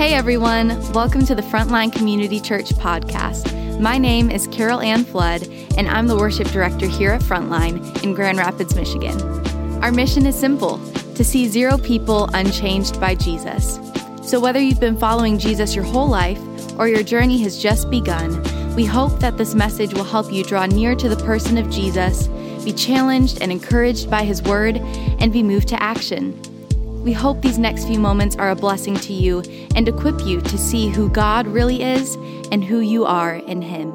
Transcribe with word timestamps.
Hey 0.00 0.14
everyone, 0.14 0.68
welcome 0.94 1.26
to 1.26 1.34
the 1.34 1.42
Frontline 1.42 1.92
Community 1.92 2.40
Church 2.40 2.70
podcast. 2.70 3.78
My 3.78 3.98
name 3.98 4.30
is 4.30 4.46
Carol 4.46 4.80
Ann 4.80 5.04
Flood, 5.04 5.46
and 5.76 5.86
I'm 5.86 6.06
the 6.06 6.16
worship 6.16 6.48
director 6.48 6.86
here 6.86 7.10
at 7.10 7.20
Frontline 7.20 8.02
in 8.02 8.14
Grand 8.14 8.38
Rapids, 8.38 8.74
Michigan. 8.74 9.20
Our 9.84 9.92
mission 9.92 10.24
is 10.24 10.34
simple 10.34 10.78
to 11.16 11.22
see 11.22 11.48
zero 11.48 11.76
people 11.76 12.30
unchanged 12.32 12.98
by 12.98 13.14
Jesus. 13.14 13.78
So, 14.22 14.40
whether 14.40 14.58
you've 14.58 14.80
been 14.80 14.96
following 14.96 15.38
Jesus 15.38 15.74
your 15.74 15.84
whole 15.84 16.08
life 16.08 16.40
or 16.78 16.88
your 16.88 17.02
journey 17.02 17.36
has 17.42 17.62
just 17.62 17.90
begun, 17.90 18.42
we 18.74 18.86
hope 18.86 19.20
that 19.20 19.36
this 19.36 19.54
message 19.54 19.92
will 19.92 20.04
help 20.04 20.32
you 20.32 20.44
draw 20.44 20.64
near 20.64 20.94
to 20.94 21.10
the 21.10 21.22
person 21.26 21.58
of 21.58 21.68
Jesus, 21.68 22.26
be 22.64 22.72
challenged 22.72 23.42
and 23.42 23.52
encouraged 23.52 24.10
by 24.10 24.24
his 24.24 24.42
word, 24.44 24.78
and 24.78 25.30
be 25.30 25.42
moved 25.42 25.68
to 25.68 25.82
action. 25.82 26.40
We 27.00 27.14
hope 27.14 27.40
these 27.40 27.58
next 27.58 27.86
few 27.86 27.98
moments 27.98 28.36
are 28.36 28.50
a 28.50 28.54
blessing 28.54 28.94
to 28.96 29.14
you 29.14 29.42
and 29.74 29.88
equip 29.88 30.20
you 30.20 30.42
to 30.42 30.58
see 30.58 30.90
who 30.90 31.08
God 31.08 31.46
really 31.46 31.82
is 31.82 32.16
and 32.52 32.62
who 32.62 32.80
you 32.80 33.06
are 33.06 33.36
in 33.36 33.62
Him. 33.62 33.88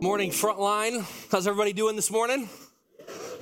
Morning, 0.00 0.30
Frontline. 0.30 1.04
How's 1.32 1.48
everybody 1.48 1.72
doing 1.72 1.96
this 1.96 2.08
morning? 2.08 2.48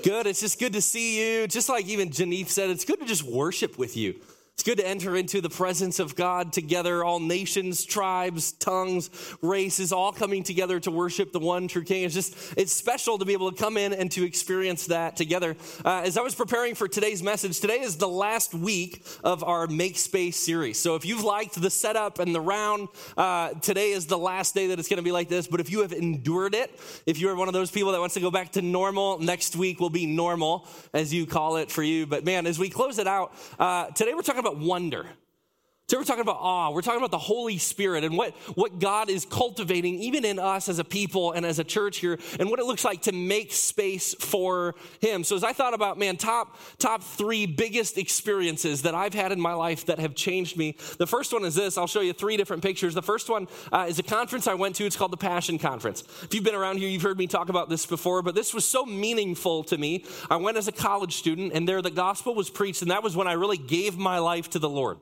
Good. 0.03 0.27
It's 0.27 0.41
just 0.41 0.59
good 0.59 0.73
to 0.73 0.81
see 0.81 1.41
you. 1.41 1.49
Just 1.49 1.69
like 1.69 1.87
even 1.87 2.09
Janif 2.09 2.49
said, 2.49 2.71
it's 2.71 2.87
good 2.87 3.01
to 3.01 3.07
just 3.07 3.25
worship 3.25 3.77
with 3.77 3.95
you. 3.95 4.19
It's 4.61 4.69
good 4.69 4.77
to 4.77 4.87
enter 4.87 5.17
into 5.17 5.41
the 5.41 5.49
presence 5.49 6.01
of 6.01 6.15
God 6.15 6.53
together, 6.53 7.03
all 7.03 7.19
nations, 7.19 7.87
tribes, 7.87 8.53
tongues, 8.53 9.09
races, 9.41 9.91
all 9.91 10.13
coming 10.13 10.43
together 10.43 10.79
to 10.81 10.91
worship 10.91 11.33
the 11.33 11.39
one 11.39 11.67
true 11.67 11.83
King. 11.83 12.05
It's 12.05 12.13
just, 12.13 12.37
it's 12.59 12.71
special 12.71 13.17
to 13.17 13.25
be 13.25 13.33
able 13.33 13.51
to 13.51 13.57
come 13.57 13.79
in 13.79 13.95
and 13.95 14.13
to 14.13 14.23
experience 14.23 14.89
that 14.89 15.17
together. 15.17 15.57
Uh, 15.83 16.03
as 16.05 16.19
I 16.19 16.21
was 16.21 16.35
preparing 16.35 16.75
for 16.75 16.89
today's 16.89 17.23
message, 17.23 17.59
today 17.59 17.81
is 17.81 17.97
the 17.97 18.07
last 18.07 18.53
week 18.53 19.03
of 19.25 19.43
our 19.43 19.67
Make 19.67 19.97
Space 19.97 20.37
series. 20.37 20.79
So 20.79 20.95
if 20.95 21.07
you've 21.07 21.25
liked 21.25 21.59
the 21.59 21.71
setup 21.71 22.19
and 22.19 22.35
the 22.35 22.41
round, 22.43 22.89
uh, 23.17 23.55
today 23.63 23.93
is 23.93 24.09
the 24.09 24.19
last 24.19 24.55
day 24.55 24.67
that 24.67 24.79
it's 24.79 24.91
going 24.91 24.99
to 24.99 25.03
be 25.03 25.11
like 25.11 25.31
this. 25.31 25.47
But 25.47 25.61
if 25.61 25.71
you 25.71 25.81
have 25.81 25.95
endured 25.95 26.55
it, 26.55 26.79
if 27.07 27.19
you're 27.19 27.35
one 27.35 27.49
of 27.49 27.55
those 27.55 27.71
people 27.71 27.93
that 27.93 27.99
wants 28.01 28.13
to 28.13 28.21
go 28.21 28.31
back 28.31 28.53
to 28.53 28.61
normal, 28.61 29.21
next 29.21 29.57
week 29.57 29.81
will 29.81 29.89
be 29.89 30.05
normal, 30.05 30.69
as 30.93 31.15
you 31.15 31.25
call 31.25 31.57
it 31.57 31.71
for 31.71 31.83
you. 31.83 32.07
But 32.07 32.27
man, 32.27 32.47
as 32.47 32.59
we 32.59 32.69
close 32.69 32.99
it 32.99 33.07
out, 33.07 33.33
uh, 33.59 33.87
today 33.93 34.13
we're 34.13 34.21
talking 34.21 34.41
about 34.41 34.50
about 34.51 34.61
wonder. 34.61 35.07
So 35.91 35.99
we're 35.99 36.05
talking 36.05 36.23
about 36.23 36.39
awe. 36.39 36.71
We're 36.71 36.83
talking 36.83 37.01
about 37.01 37.11
the 37.11 37.19
Holy 37.19 37.59
Spirit 37.59 38.05
and 38.05 38.17
what, 38.17 38.33
what 38.55 38.79
God 38.79 39.11
is 39.11 39.25
cultivating, 39.25 39.97
even 39.97 40.25
in 40.25 40.39
us 40.39 40.69
as 40.69 40.79
a 40.79 40.85
people 40.85 41.33
and 41.33 41.45
as 41.45 41.59
a 41.59 41.65
church 41.65 41.97
here, 41.97 42.17
and 42.39 42.49
what 42.49 42.61
it 42.61 42.65
looks 42.65 42.85
like 42.85 43.03
to 43.03 43.13
make 43.13 43.53
space 43.53 44.15
for 44.15 44.77
Him. 45.01 45.25
So 45.25 45.35
as 45.35 45.43
I 45.43 45.53
thought 45.53 45.75
about, 45.75 45.99
man, 45.99 46.17
top, 46.17 46.57
top 46.79 47.03
three 47.03 47.45
biggest 47.45 47.99
experiences 47.99 48.83
that 48.83 48.95
I've 48.95 49.15
had 49.15 49.33
in 49.33 49.41
my 49.41 49.53
life 49.53 49.87
that 49.87 49.99
have 49.99 50.15
changed 50.15 50.57
me. 50.57 50.77
The 50.99 51.09
first 51.09 51.33
one 51.33 51.45
is 51.45 51.57
this. 51.57 51.77
I'll 51.77 51.89
show 51.89 52.03
you 52.03 52.13
three 52.13 52.37
different 52.37 52.63
pictures. 52.63 52.95
The 52.95 53.03
first 53.03 53.29
one 53.29 53.49
uh, 53.73 53.87
is 53.89 53.99
a 53.99 54.05
conference 54.05 54.47
I 54.47 54.55
went 54.55 54.77
to. 54.77 54.87
It's 54.87 54.95
called 54.95 55.11
the 55.11 55.17
Passion 55.17 55.59
Conference. 55.59 56.05
If 56.23 56.33
you've 56.33 56.45
been 56.45 56.55
around 56.55 56.77
here, 56.77 56.89
you've 56.89 57.03
heard 57.03 57.19
me 57.19 57.27
talk 57.27 57.49
about 57.49 57.69
this 57.69 57.85
before, 57.85 58.23
but 58.23 58.37
this 58.37 58.55
was 58.55 58.65
so 58.65 58.87
meaningful 58.87 59.65
to 59.65 59.77
me. 59.77 60.05
I 60.31 60.37
went 60.37 60.57
as 60.57 60.69
a 60.69 60.73
college 60.73 61.17
student, 61.17 61.53
and 61.53 61.69
there 61.69 61.83
the 61.83 61.91
gospel 61.91 62.37
was 62.37 62.49
preached, 62.49 62.81
and 62.81 62.93
that 62.93 63.03
was 63.03 63.17
when 63.17 63.27
I 63.27 63.33
really 63.33 63.59
gave 63.59 63.99
my 63.99 64.21
life 64.21 64.51
to 64.51 64.61
the 64.61 64.69
Lord. 64.69 65.01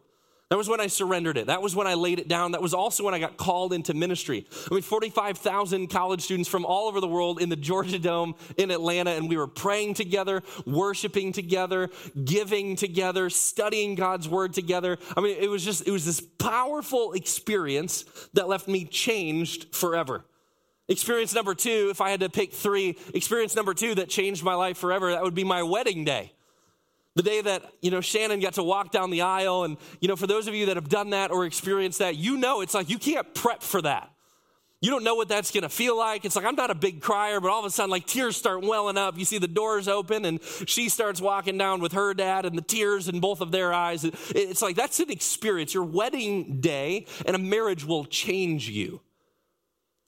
That 0.50 0.56
was 0.56 0.66
when 0.66 0.80
I 0.80 0.86
surrendered 0.86 1.36
it. 1.36 1.48
That 1.48 1.60
was 1.60 1.76
when 1.76 1.86
I 1.86 1.92
laid 1.92 2.18
it 2.18 2.26
down. 2.26 2.52
That 2.52 2.62
was 2.62 2.72
also 2.72 3.04
when 3.04 3.12
I 3.12 3.18
got 3.18 3.36
called 3.36 3.74
into 3.74 3.92
ministry. 3.92 4.46
I 4.70 4.74
mean, 4.74 4.82
45,000 4.82 5.88
college 5.88 6.22
students 6.22 6.48
from 6.48 6.64
all 6.64 6.88
over 6.88 7.00
the 7.00 7.08
world 7.08 7.38
in 7.38 7.50
the 7.50 7.56
Georgia 7.56 7.98
Dome 7.98 8.34
in 8.56 8.70
Atlanta, 8.70 9.10
and 9.10 9.28
we 9.28 9.36
were 9.36 9.46
praying 9.46 9.92
together, 9.94 10.42
worshiping 10.64 11.32
together, 11.32 11.90
giving 12.24 12.76
together, 12.76 13.28
studying 13.28 13.94
God's 13.94 14.26
word 14.26 14.54
together. 14.54 14.96
I 15.14 15.20
mean, 15.20 15.36
it 15.38 15.50
was 15.50 15.62
just, 15.66 15.86
it 15.86 15.90
was 15.90 16.06
this 16.06 16.20
powerful 16.20 17.12
experience 17.12 18.06
that 18.32 18.48
left 18.48 18.68
me 18.68 18.86
changed 18.86 19.74
forever. 19.74 20.24
Experience 20.88 21.34
number 21.34 21.54
two, 21.54 21.88
if 21.90 22.00
I 22.00 22.08
had 22.08 22.20
to 22.20 22.30
pick 22.30 22.54
three, 22.54 22.96
experience 23.12 23.54
number 23.54 23.74
two 23.74 23.94
that 23.96 24.08
changed 24.08 24.42
my 24.42 24.54
life 24.54 24.78
forever, 24.78 25.10
that 25.10 25.22
would 25.22 25.34
be 25.34 25.44
my 25.44 25.62
wedding 25.62 26.06
day. 26.06 26.32
The 27.18 27.24
day 27.24 27.40
that, 27.40 27.64
you 27.82 27.90
know, 27.90 28.00
Shannon 28.00 28.38
got 28.38 28.52
to 28.52 28.62
walk 28.62 28.92
down 28.92 29.10
the 29.10 29.22
aisle. 29.22 29.64
And, 29.64 29.76
you 30.00 30.06
know, 30.06 30.14
for 30.14 30.28
those 30.28 30.46
of 30.46 30.54
you 30.54 30.66
that 30.66 30.76
have 30.76 30.88
done 30.88 31.10
that 31.10 31.32
or 31.32 31.46
experienced 31.46 31.98
that, 31.98 32.14
you 32.14 32.36
know 32.36 32.60
it's 32.60 32.74
like 32.74 32.88
you 32.88 32.96
can't 32.96 33.34
prep 33.34 33.60
for 33.60 33.82
that. 33.82 34.12
You 34.80 34.92
don't 34.92 35.02
know 35.02 35.16
what 35.16 35.28
that's 35.28 35.50
gonna 35.50 35.68
feel 35.68 35.98
like. 35.98 36.24
It's 36.24 36.36
like 36.36 36.44
I'm 36.44 36.54
not 36.54 36.70
a 36.70 36.76
big 36.76 37.00
crier, 37.00 37.40
but 37.40 37.50
all 37.50 37.58
of 37.58 37.64
a 37.64 37.70
sudden, 37.70 37.90
like 37.90 38.06
tears 38.06 38.36
start 38.36 38.62
welling 38.62 38.96
up. 38.96 39.18
You 39.18 39.24
see 39.24 39.38
the 39.38 39.48
doors 39.48 39.88
open, 39.88 40.24
and 40.24 40.40
she 40.66 40.88
starts 40.88 41.20
walking 41.20 41.58
down 41.58 41.80
with 41.80 41.90
her 41.94 42.14
dad, 42.14 42.46
and 42.46 42.56
the 42.56 42.62
tears 42.62 43.08
in 43.08 43.18
both 43.18 43.40
of 43.40 43.50
their 43.50 43.72
eyes. 43.72 44.04
It's 44.04 44.62
like 44.62 44.76
that's 44.76 45.00
an 45.00 45.10
experience. 45.10 45.74
Your 45.74 45.82
wedding 45.82 46.60
day 46.60 47.06
and 47.26 47.34
a 47.34 47.40
marriage 47.40 47.84
will 47.84 48.04
change 48.04 48.70
you. 48.70 49.00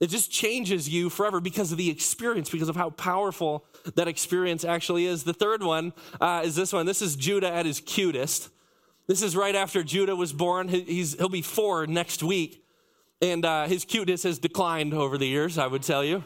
It 0.01 0.09
just 0.09 0.31
changes 0.31 0.89
you 0.89 1.11
forever 1.11 1.41
because 1.41 1.73
of 1.73 1.79
the 1.79 1.91
experience, 1.91 2.49
because 2.49 2.71
of 2.71 2.77
how 2.77 2.91
powerful 2.91 3.65
that 3.97 4.09
experience 4.09 4.65
actually 4.65 5.05
is. 5.05 5.25
The 5.25 5.35
third 5.35 5.63
one 5.63 5.93
uh, 6.21 6.43
is 6.43 6.57
this 6.57 6.73
one. 6.73 6.87
This 6.87 7.03
is 7.03 7.17
Judah 7.17 7.53
at 7.53 7.67
his 7.67 7.81
cutest. 7.81 8.49
This 9.07 9.23
is 9.23 9.37
right 9.37 9.55
after 9.55 9.83
Judah 9.83 10.17
was 10.17 10.33
born. 10.33 10.69
He's, 10.69 11.19
he'll 11.19 11.29
be 11.29 11.43
four 11.43 11.87
next 11.87 12.23
week. 12.23 12.65
And 13.21 13.45
uh, 13.45 13.67
his 13.67 13.85
cuteness 13.85 14.23
has 14.23 14.39
declined 14.39 14.95
over 14.95 15.19
the 15.19 15.27
years, 15.27 15.59
I 15.59 15.67
would 15.67 15.83
tell 15.83 16.03
you. 16.03 16.25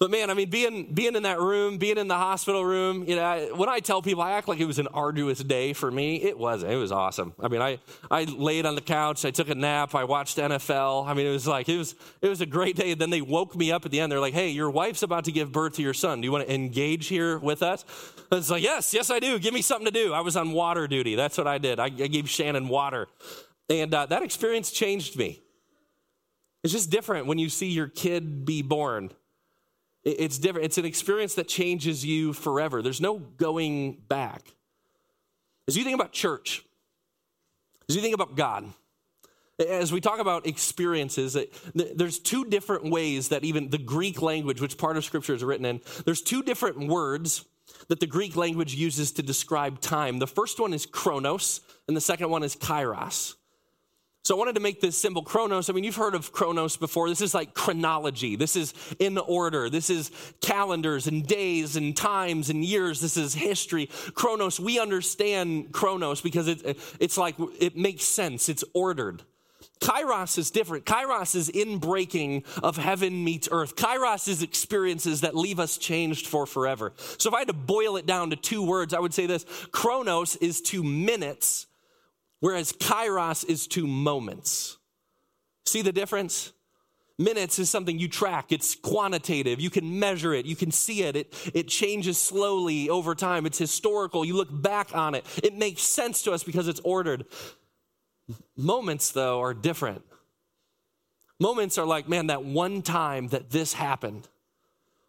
But 0.00 0.10
man, 0.10 0.30
I 0.30 0.34
mean, 0.34 0.48
being 0.48 0.94
being 0.94 1.14
in 1.14 1.24
that 1.24 1.38
room, 1.38 1.76
being 1.76 1.98
in 1.98 2.08
the 2.08 2.16
hospital 2.16 2.64
room, 2.64 3.04
you 3.06 3.16
know, 3.16 3.22
I, 3.22 3.52
when 3.52 3.68
I 3.68 3.80
tell 3.80 4.00
people 4.00 4.22
I 4.22 4.32
act 4.32 4.48
like 4.48 4.58
it 4.58 4.64
was 4.64 4.78
an 4.78 4.86
arduous 4.94 5.40
day 5.40 5.74
for 5.74 5.90
me, 5.90 6.22
it 6.22 6.38
wasn't. 6.38 6.72
It 6.72 6.76
was 6.76 6.90
awesome. 6.90 7.34
I 7.38 7.48
mean, 7.48 7.60
I 7.60 7.78
I 8.10 8.24
laid 8.24 8.64
on 8.64 8.76
the 8.76 8.80
couch, 8.80 9.26
I 9.26 9.30
took 9.30 9.50
a 9.50 9.54
nap, 9.54 9.94
I 9.94 10.04
watched 10.04 10.38
NFL. 10.38 11.06
I 11.06 11.12
mean, 11.12 11.26
it 11.26 11.32
was 11.32 11.46
like 11.46 11.68
it 11.68 11.76
was 11.76 11.94
it 12.22 12.28
was 12.30 12.40
a 12.40 12.46
great 12.46 12.76
day. 12.76 12.92
And 12.92 13.00
then 13.00 13.10
they 13.10 13.20
woke 13.20 13.54
me 13.54 13.72
up 13.72 13.84
at 13.84 13.90
the 13.90 14.00
end. 14.00 14.10
They're 14.10 14.20
like, 14.20 14.32
"Hey, 14.32 14.48
your 14.48 14.70
wife's 14.70 15.02
about 15.02 15.24
to 15.24 15.32
give 15.32 15.52
birth 15.52 15.74
to 15.74 15.82
your 15.82 15.92
son. 15.92 16.22
Do 16.22 16.24
you 16.24 16.32
want 16.32 16.46
to 16.46 16.54
engage 16.54 17.08
here 17.08 17.38
with 17.38 17.62
us?" 17.62 17.84
I 18.32 18.36
was 18.36 18.50
like, 18.50 18.62
"Yes, 18.62 18.94
yes, 18.94 19.10
I 19.10 19.18
do. 19.18 19.38
Give 19.38 19.52
me 19.52 19.60
something 19.60 19.84
to 19.84 19.92
do." 19.92 20.14
I 20.14 20.20
was 20.20 20.34
on 20.34 20.52
water 20.52 20.88
duty. 20.88 21.14
That's 21.14 21.36
what 21.36 21.46
I 21.46 21.58
did. 21.58 21.78
I, 21.78 21.84
I 21.84 21.88
gave 21.88 22.26
Shannon 22.26 22.68
water, 22.68 23.06
and 23.68 23.92
uh, 23.92 24.06
that 24.06 24.22
experience 24.22 24.70
changed 24.70 25.18
me. 25.18 25.42
It's 26.64 26.72
just 26.72 26.90
different 26.90 27.26
when 27.26 27.38
you 27.38 27.50
see 27.50 27.68
your 27.68 27.88
kid 27.88 28.46
be 28.46 28.62
born 28.62 29.10
it's 30.04 30.38
different. 30.38 30.66
It's 30.66 30.78
an 30.78 30.84
experience 30.84 31.34
that 31.34 31.48
changes 31.48 32.04
you 32.04 32.32
forever. 32.32 32.82
There's 32.82 33.00
no 33.00 33.18
going 33.18 33.98
back. 34.08 34.54
As 35.68 35.76
you 35.76 35.84
think 35.84 35.94
about 35.94 36.12
church, 36.12 36.64
as 37.88 37.96
you 37.96 38.02
think 38.02 38.14
about 38.14 38.34
God, 38.34 38.66
as 39.58 39.92
we 39.92 40.00
talk 40.00 40.20
about 40.20 40.46
experiences, 40.46 41.36
there's 41.74 42.18
two 42.18 42.44
different 42.46 42.90
ways 42.90 43.28
that 43.28 43.44
even 43.44 43.68
the 43.68 43.78
Greek 43.78 44.22
language, 44.22 44.60
which 44.60 44.78
part 44.78 44.96
of 44.96 45.04
scripture 45.04 45.34
is 45.34 45.44
written 45.44 45.66
in, 45.66 45.80
there's 46.06 46.22
two 46.22 46.42
different 46.42 46.88
words 46.88 47.44
that 47.88 48.00
the 48.00 48.06
Greek 48.06 48.36
language 48.36 48.74
uses 48.74 49.12
to 49.12 49.22
describe 49.22 49.80
time. 49.80 50.18
The 50.18 50.26
first 50.26 50.58
one 50.58 50.72
is 50.72 50.86
chronos, 50.86 51.60
and 51.86 51.96
the 51.96 52.00
second 52.00 52.30
one 52.30 52.42
is 52.42 52.56
kairos. 52.56 53.34
So 54.22 54.36
I 54.36 54.38
wanted 54.38 54.54
to 54.56 54.60
make 54.60 54.82
this 54.82 54.98
symbol 54.98 55.22
chronos. 55.22 55.70
I 55.70 55.72
mean, 55.72 55.82
you've 55.82 55.96
heard 55.96 56.14
of 56.14 56.30
chronos 56.30 56.76
before. 56.76 57.08
This 57.08 57.22
is 57.22 57.32
like 57.32 57.54
chronology. 57.54 58.36
This 58.36 58.54
is 58.54 58.74
in 58.98 59.16
order. 59.16 59.70
This 59.70 59.88
is 59.88 60.10
calendars 60.42 61.06
and 61.06 61.26
days 61.26 61.76
and 61.76 61.96
times 61.96 62.50
and 62.50 62.62
years. 62.62 63.00
This 63.00 63.16
is 63.16 63.32
history. 63.32 63.88
Chronos, 64.14 64.60
we 64.60 64.78
understand 64.78 65.72
chronos 65.72 66.20
because 66.20 66.48
it, 66.48 66.78
it's 67.00 67.16
like 67.16 67.36
it 67.58 67.78
makes 67.78 68.04
sense. 68.04 68.50
It's 68.50 68.64
ordered. 68.74 69.22
Kairos 69.80 70.36
is 70.36 70.50
different. 70.50 70.84
Kairos 70.84 71.34
is 71.34 71.48
in 71.48 71.78
breaking 71.78 72.44
of 72.62 72.76
heaven 72.76 73.24
meets 73.24 73.48
earth. 73.50 73.76
Kairos 73.76 74.28
is 74.28 74.42
experiences 74.42 75.22
that 75.22 75.34
leave 75.34 75.58
us 75.58 75.78
changed 75.78 76.26
for 76.26 76.44
forever. 76.44 76.92
So 77.16 77.30
if 77.30 77.34
I 77.34 77.40
had 77.40 77.48
to 77.48 77.54
boil 77.54 77.96
it 77.96 78.04
down 78.04 78.30
to 78.30 78.36
two 78.36 78.62
words, 78.62 78.92
I 78.92 79.00
would 79.00 79.14
say 79.14 79.24
this 79.24 79.46
Chronos 79.72 80.36
is 80.36 80.60
to 80.62 80.84
minutes 80.84 81.66
whereas 82.40 82.72
kairos 82.72 83.48
is 83.48 83.66
to 83.68 83.86
moments. 83.86 84.78
See 85.66 85.82
the 85.82 85.92
difference? 85.92 86.52
Minutes 87.18 87.58
is 87.58 87.68
something 87.68 87.98
you 87.98 88.08
track. 88.08 88.50
It's 88.50 88.74
quantitative. 88.74 89.60
You 89.60 89.68
can 89.68 89.98
measure 89.98 90.32
it. 90.32 90.46
You 90.46 90.56
can 90.56 90.70
see 90.70 91.02
it. 91.02 91.16
It, 91.16 91.50
it 91.52 91.68
changes 91.68 92.16
slowly 92.16 92.88
over 92.88 93.14
time. 93.14 93.44
It's 93.44 93.58
historical. 93.58 94.24
You 94.24 94.34
look 94.36 94.48
back 94.50 94.96
on 94.96 95.14
it. 95.14 95.26
It 95.44 95.54
makes 95.54 95.82
sense 95.82 96.22
to 96.22 96.32
us 96.32 96.42
because 96.42 96.66
it's 96.66 96.80
ordered. 96.80 97.26
Moments, 98.56 99.12
though, 99.12 99.40
are 99.42 99.52
different. 99.52 100.02
Moments 101.38 101.76
are 101.76 101.86
like, 101.86 102.08
man, 102.08 102.28
that 102.28 102.42
one 102.42 102.80
time 102.80 103.28
that 103.28 103.50
this 103.50 103.74
happened. 103.74 104.26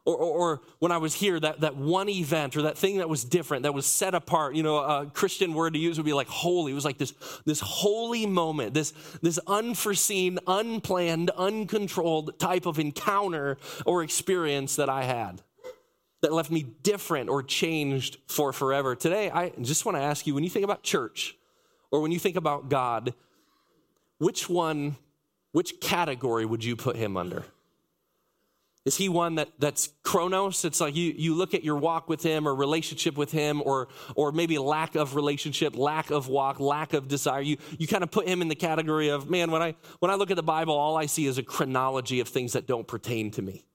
Or, 0.03 0.15
or, 0.15 0.31
or, 0.31 0.61
when 0.79 0.91
I 0.91 0.97
was 0.97 1.13
here, 1.13 1.39
that, 1.39 1.61
that 1.61 1.75
one 1.75 2.09
event 2.09 2.57
or 2.57 2.63
that 2.63 2.75
thing 2.75 2.97
that 2.97 3.07
was 3.07 3.23
different, 3.23 3.63
that 3.63 3.73
was 3.75 3.85
set 3.85 4.15
apart, 4.15 4.55
you 4.55 4.63
know, 4.63 4.77
a 4.77 5.05
Christian 5.05 5.53
word 5.53 5.73
to 5.73 5.79
use 5.79 5.97
would 5.97 6.05
be 6.05 6.13
like 6.13 6.27
holy. 6.27 6.71
It 6.71 6.75
was 6.75 6.85
like 6.85 6.97
this, 6.97 7.13
this 7.45 7.59
holy 7.59 8.25
moment, 8.25 8.73
this, 8.73 8.93
this 9.21 9.37
unforeseen, 9.45 10.39
unplanned, 10.47 11.29
uncontrolled 11.31 12.39
type 12.39 12.65
of 12.65 12.79
encounter 12.79 13.59
or 13.85 14.01
experience 14.01 14.75
that 14.77 14.89
I 14.89 15.03
had 15.03 15.43
that 16.21 16.33
left 16.33 16.51
me 16.51 16.63
different 16.83 17.29
or 17.29 17.43
changed 17.43 18.17
for 18.27 18.53
forever. 18.53 18.95
Today, 18.95 19.29
I 19.29 19.49
just 19.61 19.85
want 19.85 19.97
to 19.97 20.01
ask 20.01 20.25
you 20.25 20.33
when 20.33 20.43
you 20.43 20.49
think 20.49 20.63
about 20.63 20.83
church, 20.83 21.35
or 21.91 22.01
when 22.01 22.11
you 22.11 22.19
think 22.19 22.37
about 22.37 22.69
God, 22.69 23.13
which 24.17 24.49
one, 24.49 24.97
which 25.51 25.79
category 25.81 26.45
would 26.45 26.63
you 26.63 26.75
put 26.75 26.95
him 26.95 27.17
under? 27.17 27.43
Is 28.83 28.97
he 28.97 29.09
one 29.09 29.35
that, 29.35 29.49
that's 29.59 29.89
chronos? 30.03 30.65
It's 30.65 30.81
like 30.81 30.95
you, 30.95 31.13
you 31.15 31.35
look 31.35 31.53
at 31.53 31.63
your 31.63 31.75
walk 31.75 32.09
with 32.09 32.23
him 32.23 32.47
or 32.47 32.55
relationship 32.55 33.15
with 33.15 33.31
him 33.31 33.61
or, 33.63 33.89
or 34.15 34.31
maybe 34.31 34.57
lack 34.57 34.95
of 34.95 35.15
relationship, 35.15 35.77
lack 35.77 36.09
of 36.09 36.27
walk, 36.27 36.59
lack 36.59 36.93
of 36.93 37.07
desire. 37.07 37.41
You, 37.41 37.57
you 37.77 37.85
kind 37.85 38.03
of 38.03 38.09
put 38.09 38.27
him 38.27 38.41
in 38.41 38.47
the 38.47 38.55
category 38.55 39.09
of, 39.09 39.29
man, 39.29 39.51
when 39.51 39.61
I, 39.61 39.75
when 39.99 40.09
I 40.09 40.15
look 40.15 40.31
at 40.31 40.35
the 40.35 40.41
Bible, 40.41 40.73
all 40.73 40.97
I 40.97 41.05
see 41.05 41.27
is 41.27 41.37
a 41.37 41.43
chronology 41.43 42.21
of 42.21 42.27
things 42.27 42.53
that 42.53 42.65
don't 42.65 42.87
pertain 42.87 43.29
to 43.31 43.43
me. 43.43 43.65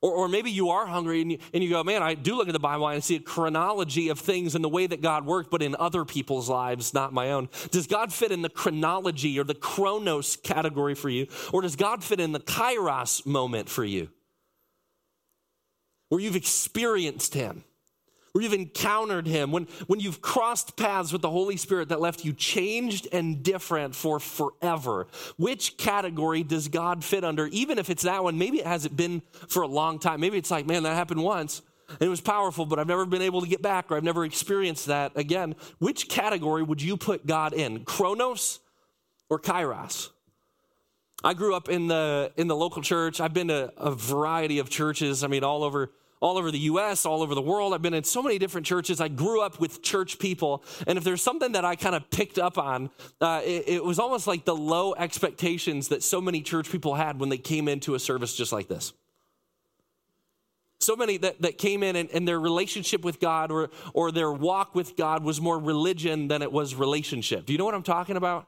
Or, 0.00 0.12
or 0.12 0.28
maybe 0.28 0.50
you 0.50 0.70
are 0.70 0.86
hungry 0.86 1.20
and 1.20 1.32
you, 1.32 1.38
and 1.52 1.62
you 1.62 1.68
go, 1.68 1.84
man, 1.84 2.02
I 2.02 2.14
do 2.14 2.34
look 2.34 2.48
at 2.48 2.54
the 2.54 2.58
Bible 2.58 2.88
and 2.88 2.96
I 2.96 3.00
see 3.00 3.16
a 3.16 3.20
chronology 3.20 4.08
of 4.08 4.18
things 4.18 4.54
and 4.54 4.64
the 4.64 4.70
way 4.70 4.86
that 4.86 5.02
God 5.02 5.26
worked, 5.26 5.50
but 5.50 5.60
in 5.60 5.76
other 5.78 6.06
people's 6.06 6.48
lives, 6.48 6.94
not 6.94 7.12
my 7.12 7.32
own. 7.32 7.50
Does 7.70 7.86
God 7.86 8.10
fit 8.10 8.32
in 8.32 8.40
the 8.40 8.48
chronology 8.48 9.38
or 9.38 9.44
the 9.44 9.54
chronos 9.54 10.36
category 10.36 10.94
for 10.94 11.10
you? 11.10 11.26
Or 11.52 11.60
does 11.60 11.76
God 11.76 12.02
fit 12.02 12.20
in 12.20 12.32
the 12.32 12.40
kairos 12.40 13.26
moment 13.26 13.68
for 13.68 13.84
you? 13.84 14.08
Where 16.10 16.20
you've 16.20 16.36
experienced 16.36 17.32
Him, 17.32 17.64
where 18.32 18.44
you've 18.44 18.52
encountered 18.52 19.26
Him, 19.26 19.50
when, 19.52 19.66
when 19.86 20.00
you've 20.00 20.20
crossed 20.20 20.76
paths 20.76 21.12
with 21.12 21.22
the 21.22 21.30
Holy 21.30 21.56
Spirit 21.56 21.88
that 21.88 22.00
left 22.00 22.24
you 22.24 22.34
changed 22.34 23.08
and 23.12 23.42
different 23.42 23.94
for 23.94 24.20
forever. 24.20 25.06
Which 25.38 25.78
category 25.78 26.42
does 26.42 26.68
God 26.68 27.02
fit 27.02 27.24
under? 27.24 27.46
Even 27.46 27.78
if 27.78 27.88
it's 27.88 28.02
that 28.02 28.22
one, 28.22 28.36
maybe 28.36 28.58
it 28.58 28.66
hasn't 28.66 28.96
been 28.96 29.22
for 29.48 29.62
a 29.62 29.68
long 29.68 29.98
time. 29.98 30.20
Maybe 30.20 30.36
it's 30.36 30.50
like, 30.50 30.66
man, 30.66 30.82
that 30.82 30.94
happened 30.94 31.22
once. 31.22 31.62
And 31.88 32.02
it 32.02 32.08
was 32.08 32.20
powerful, 32.20 32.66
but 32.66 32.78
I've 32.78 32.86
never 32.86 33.06
been 33.06 33.22
able 33.22 33.40
to 33.40 33.48
get 33.48 33.62
back 33.62 33.90
or 33.90 33.96
I've 33.96 34.04
never 34.04 34.24
experienced 34.24 34.86
that 34.86 35.12
again. 35.16 35.56
Which 35.78 36.08
category 36.08 36.62
would 36.62 36.82
you 36.82 36.96
put 36.96 37.26
God 37.26 37.52
in? 37.52 37.84
Chronos 37.84 38.60
or 39.28 39.40
Kairos? 39.40 40.10
I 41.22 41.34
grew 41.34 41.54
up 41.54 41.68
in 41.68 41.88
the 41.88 42.32
in 42.36 42.48
the 42.48 42.56
local 42.56 42.80
church. 42.80 43.20
I've 43.20 43.34
been 43.34 43.48
to 43.48 43.72
a 43.76 43.90
variety 43.90 44.58
of 44.58 44.70
churches. 44.70 45.22
I 45.22 45.26
mean, 45.26 45.44
all 45.44 45.62
over 45.64 45.90
all 46.20 46.36
over 46.36 46.50
the 46.50 46.58
US, 46.60 47.06
all 47.06 47.22
over 47.22 47.34
the 47.34 47.42
world. 47.42 47.74
I've 47.74 47.82
been 47.82 47.94
in 47.94 48.04
so 48.04 48.22
many 48.22 48.38
different 48.38 48.66
churches. 48.66 49.00
I 49.00 49.08
grew 49.08 49.40
up 49.40 49.58
with 49.58 49.82
church 49.82 50.18
people. 50.18 50.62
And 50.86 50.98
if 50.98 51.04
there's 51.04 51.22
something 51.22 51.52
that 51.52 51.64
I 51.64 51.76
kind 51.76 51.94
of 51.94 52.08
picked 52.10 52.38
up 52.38 52.58
on, 52.58 52.90
uh, 53.20 53.40
it, 53.44 53.64
it 53.66 53.84
was 53.84 53.98
almost 53.98 54.26
like 54.26 54.44
the 54.44 54.54
low 54.54 54.94
expectations 54.94 55.88
that 55.88 56.02
so 56.02 56.20
many 56.20 56.42
church 56.42 56.70
people 56.70 56.94
had 56.94 57.18
when 57.18 57.30
they 57.30 57.38
came 57.38 57.68
into 57.68 57.94
a 57.94 57.98
service 57.98 58.36
just 58.36 58.52
like 58.52 58.68
this. 58.68 58.92
So 60.78 60.96
many 60.96 61.18
that, 61.18 61.42
that 61.42 61.58
came 61.58 61.82
in 61.82 61.94
and, 61.96 62.10
and 62.10 62.26
their 62.26 62.40
relationship 62.40 63.02
with 63.04 63.20
God 63.20 63.50
or, 63.50 63.70
or 63.92 64.10
their 64.12 64.32
walk 64.32 64.74
with 64.74 64.96
God 64.96 65.22
was 65.22 65.40
more 65.40 65.58
religion 65.58 66.28
than 66.28 66.40
it 66.40 66.50
was 66.50 66.74
relationship. 66.74 67.44
Do 67.44 67.52
you 67.52 67.58
know 67.58 67.66
what 67.66 67.74
I'm 67.74 67.82
talking 67.82 68.16
about? 68.16 68.46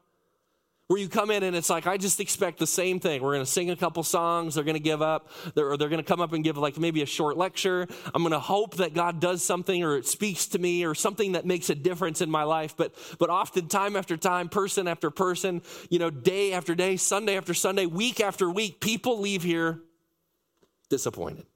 Where 0.92 1.00
you 1.00 1.08
come 1.08 1.30
in 1.30 1.42
and 1.42 1.56
it's 1.56 1.70
like, 1.70 1.86
I 1.86 1.96
just 1.96 2.20
expect 2.20 2.58
the 2.58 2.66
same 2.66 3.00
thing. 3.00 3.22
We're 3.22 3.32
going 3.32 3.46
to 3.46 3.50
sing 3.50 3.70
a 3.70 3.76
couple 3.76 4.02
songs, 4.02 4.56
they're 4.56 4.62
going 4.62 4.76
to 4.76 4.82
give 4.82 5.00
up, 5.00 5.30
they're, 5.54 5.70
or 5.70 5.78
they're 5.78 5.88
going 5.88 6.02
to 6.02 6.06
come 6.06 6.20
up 6.20 6.34
and 6.34 6.44
give 6.44 6.58
like 6.58 6.76
maybe 6.76 7.00
a 7.00 7.06
short 7.06 7.38
lecture. 7.38 7.86
I'm 8.14 8.20
going 8.20 8.32
to 8.32 8.38
hope 8.38 8.76
that 8.76 8.92
God 8.92 9.18
does 9.18 9.42
something 9.42 9.82
or 9.82 9.96
it 9.96 10.06
speaks 10.06 10.48
to 10.48 10.58
me 10.58 10.84
or 10.84 10.94
something 10.94 11.32
that 11.32 11.46
makes 11.46 11.70
a 11.70 11.74
difference 11.74 12.20
in 12.20 12.30
my 12.30 12.42
life. 12.42 12.76
But, 12.76 12.94
but 13.18 13.30
often, 13.30 13.68
time 13.68 13.96
after 13.96 14.18
time, 14.18 14.50
person 14.50 14.86
after 14.86 15.10
person, 15.10 15.62
you 15.88 15.98
know, 15.98 16.10
day 16.10 16.52
after 16.52 16.74
day, 16.74 16.98
Sunday 16.98 17.38
after 17.38 17.54
Sunday, 17.54 17.86
week 17.86 18.20
after 18.20 18.50
week, 18.50 18.78
people 18.78 19.18
leave 19.18 19.42
here 19.42 19.80
disappointed. 20.90 21.46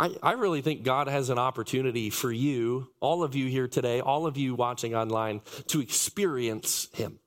I, 0.00 0.16
I 0.22 0.32
really 0.32 0.62
think 0.62 0.82
God 0.82 1.08
has 1.08 1.28
an 1.28 1.38
opportunity 1.38 2.08
for 2.08 2.32
you, 2.32 2.88
all 3.00 3.22
of 3.22 3.34
you 3.34 3.48
here 3.48 3.68
today, 3.68 4.00
all 4.00 4.26
of 4.26 4.38
you 4.38 4.54
watching 4.54 4.94
online, 4.94 5.42
to 5.66 5.80
experience 5.80 6.88
Him. 6.94 7.18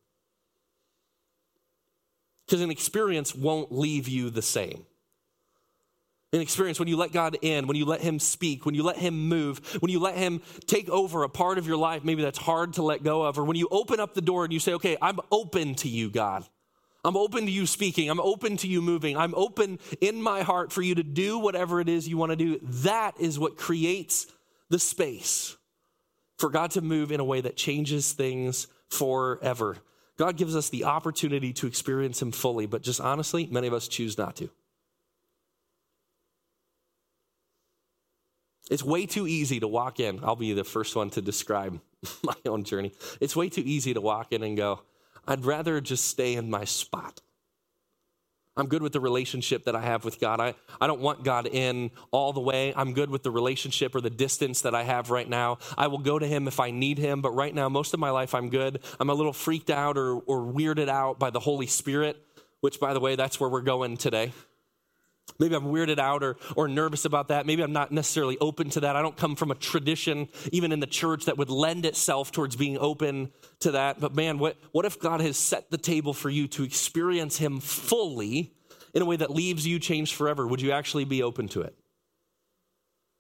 Because 2.48 2.62
an 2.62 2.72
experience 2.72 3.36
won't 3.36 3.72
leave 3.72 4.08
you 4.08 4.32
the 4.32 4.42
same. 4.42 4.88
An 6.34 6.42
experience 6.42 6.80
when 6.80 6.88
you 6.88 6.98
let 6.98 7.12
God 7.12 7.38
in, 7.44 7.68
when 7.68 7.78
you 7.78 7.86
let 7.86 8.02
Him 8.02 8.18
speak, 8.18 8.66
when 8.66 8.74
you 8.74 8.82
let 8.82 8.98
Him 8.98 9.30
move, 9.30 9.78
when 9.80 9.92
you 9.92 10.00
let 10.00 10.16
Him 10.16 10.42
take 10.66 10.90
over 10.90 11.22
a 11.22 11.30
part 11.30 11.60
of 11.60 11.68
your 11.68 11.78
life, 11.78 12.04
maybe 12.04 12.24
that's 12.24 12.40
hard 12.40 12.74
to 12.74 12.82
let 12.82 13.04
go 13.04 13.22
of, 13.22 13.38
or 13.38 13.44
when 13.44 13.56
you 13.56 13.68
open 13.70 14.00
up 14.00 14.16
the 14.16 14.22
door 14.22 14.46
and 14.46 14.52
you 14.52 14.60
say, 14.60 14.74
okay, 14.74 14.98
I'm 15.00 15.20
open 15.32 15.76
to 15.76 15.88
you, 15.88 16.10
God. 16.10 16.44
I'm 17.04 17.18
open 17.18 17.46
to 17.46 17.52
you 17.52 17.66
speaking. 17.66 18.10
I'm 18.10 18.20
open 18.20 18.58
to 18.58 18.68
you 18.68 18.82
moving. 18.82 19.18
I'm 19.18 19.36
open 19.36 19.80
in 20.00 20.22
my 20.22 20.44
heart 20.44 20.72
for 20.72 20.82
you 20.82 20.96
to 20.96 21.04
do 21.04 21.38
whatever 21.38 21.82
it 21.82 21.90
is 21.90 22.08
you 22.08 22.18
want 22.18 22.32
to 22.32 22.36
do. 22.38 22.60
That 22.62 23.20
is 23.20 23.38
what 23.38 23.58
creates 23.58 24.28
the 24.70 24.80
space 24.80 25.58
for 26.38 26.50
God 26.50 26.72
to 26.72 26.82
move 26.82 27.12
in 27.12 27.20
a 27.20 27.24
way 27.26 27.42
that 27.42 27.58
changes 27.58 28.14
things 28.14 28.68
forever. 28.90 29.78
God 30.18 30.38
gives 30.38 30.56
us 30.56 30.70
the 30.70 30.86
opportunity 30.86 31.52
to 31.54 31.68
experience 31.68 32.22
Him 32.22 32.32
fully, 32.32 32.68
but 32.68 32.82
just 32.82 33.02
honestly, 33.02 33.48
many 33.48 33.68
of 33.68 33.74
us 33.74 33.88
choose 33.88 34.18
not 34.18 34.36
to. 34.38 34.50
It's 38.72 38.84
way 38.84 39.06
too 39.06 39.28
easy 39.28 39.60
to 39.60 39.68
walk 39.68 40.00
in. 40.00 40.20
I'll 40.24 40.36
be 40.36 40.54
the 40.54 40.64
first 40.64 40.96
one 40.96 41.10
to 41.12 41.22
describe 41.22 41.82
my 42.24 42.36
own 42.46 42.64
journey. 42.64 42.94
It's 43.20 43.36
way 43.36 43.50
too 43.50 43.64
easy 43.66 43.94
to 43.94 44.02
walk 44.02 44.32
in 44.32 44.42
and 44.44 44.56
go, 44.56 44.82
I'd 45.28 45.46
rather 45.46 45.80
just 45.82 46.06
stay 46.06 46.36
in 46.36 46.50
my 46.50 46.66
spot. 46.66 47.22
I'm 48.56 48.68
good 48.68 48.84
with 48.84 48.94
the 48.94 49.00
relationship 49.00 49.64
that 49.66 49.76
I 49.76 49.82
have 49.82 50.06
with 50.06 50.20
God. 50.20 50.40
I, 50.40 50.54
I 50.80 50.86
don't 50.86 51.02
want 51.02 51.24
God 51.24 51.48
in 51.48 51.90
all 52.12 52.34
the 52.34 52.40
way. 52.40 52.72
I'm 52.76 52.94
good 52.94 53.10
with 53.10 53.24
the 53.24 53.32
relationship 53.32 53.96
or 53.96 54.02
the 54.02 54.12
distance 54.12 54.62
that 54.62 54.76
I 54.76 54.84
have 54.84 55.10
right 55.10 55.28
now. 55.28 55.58
I 55.76 55.88
will 55.88 55.98
go 55.98 56.20
to 56.20 56.28
Him 56.28 56.48
if 56.48 56.60
I 56.60 56.70
need 56.70 57.00
Him, 57.00 57.22
but 57.22 57.32
right 57.32 57.54
now, 57.54 57.68
most 57.68 57.96
of 57.96 58.00
my 58.00 58.12
life, 58.12 58.36
I'm 58.36 58.50
good. 58.50 58.80
I'm 59.00 59.10
a 59.10 59.14
little 59.16 59.34
freaked 59.34 59.72
out 59.72 59.98
or, 59.98 60.18
or 60.18 60.42
weirded 60.42 60.88
out 60.88 61.18
by 61.18 61.32
the 61.32 61.40
Holy 61.40 61.66
Spirit, 61.66 62.24
which, 62.62 62.80
by 62.80 62.94
the 62.94 63.00
way, 63.00 63.16
that's 63.16 63.40
where 63.40 63.50
we're 63.50 63.62
going 63.62 63.98
today. 63.98 64.32
Maybe 65.40 65.56
I'm 65.56 65.66
weirded 65.66 66.00
out 66.00 66.24
or, 66.24 66.38
or 66.56 66.68
nervous 66.68 67.06
about 67.06 67.30
that. 67.30 67.46
Maybe 67.46 67.64
I'm 67.64 67.74
not 67.74 67.92
necessarily 67.92 68.38
open 68.40 68.70
to 68.72 68.82
that. 68.82 68.96
I 68.96 69.02
don't 69.02 69.18
come 69.18 69.36
from 69.36 69.52
a 69.52 69.56
tradition, 69.56 70.30
even 70.52 70.72
in 70.72 70.80
the 70.80 70.88
church, 70.88 71.26
that 71.26 71.38
would 71.38 71.50
lend 71.50 71.86
itself 71.86 72.32
towards 72.32 72.56
being 72.56 72.78
open 72.78 73.32
to 73.62 73.72
that. 73.72 74.00
But 74.00 74.16
man, 74.16 74.38
what, 74.38 74.58
what 74.72 74.86
if 74.86 75.00
God 75.00 75.22
has 75.22 75.38
set 75.38 75.72
the 75.72 75.78
table 75.78 76.14
for 76.14 76.30
you 76.30 76.48
to 76.50 76.64
experience 76.64 77.38
Him 77.38 77.60
fully 77.60 78.54
in 78.94 79.02
a 79.02 79.06
way 79.06 79.16
that 79.16 79.32
leaves 79.32 79.66
you 79.66 79.80
changed 79.80 80.14
forever? 80.14 80.46
Would 80.46 80.62
you 80.62 80.72
actually 80.72 81.06
be 81.06 81.24
open 81.24 81.48
to 81.50 81.62
it? 81.62 81.76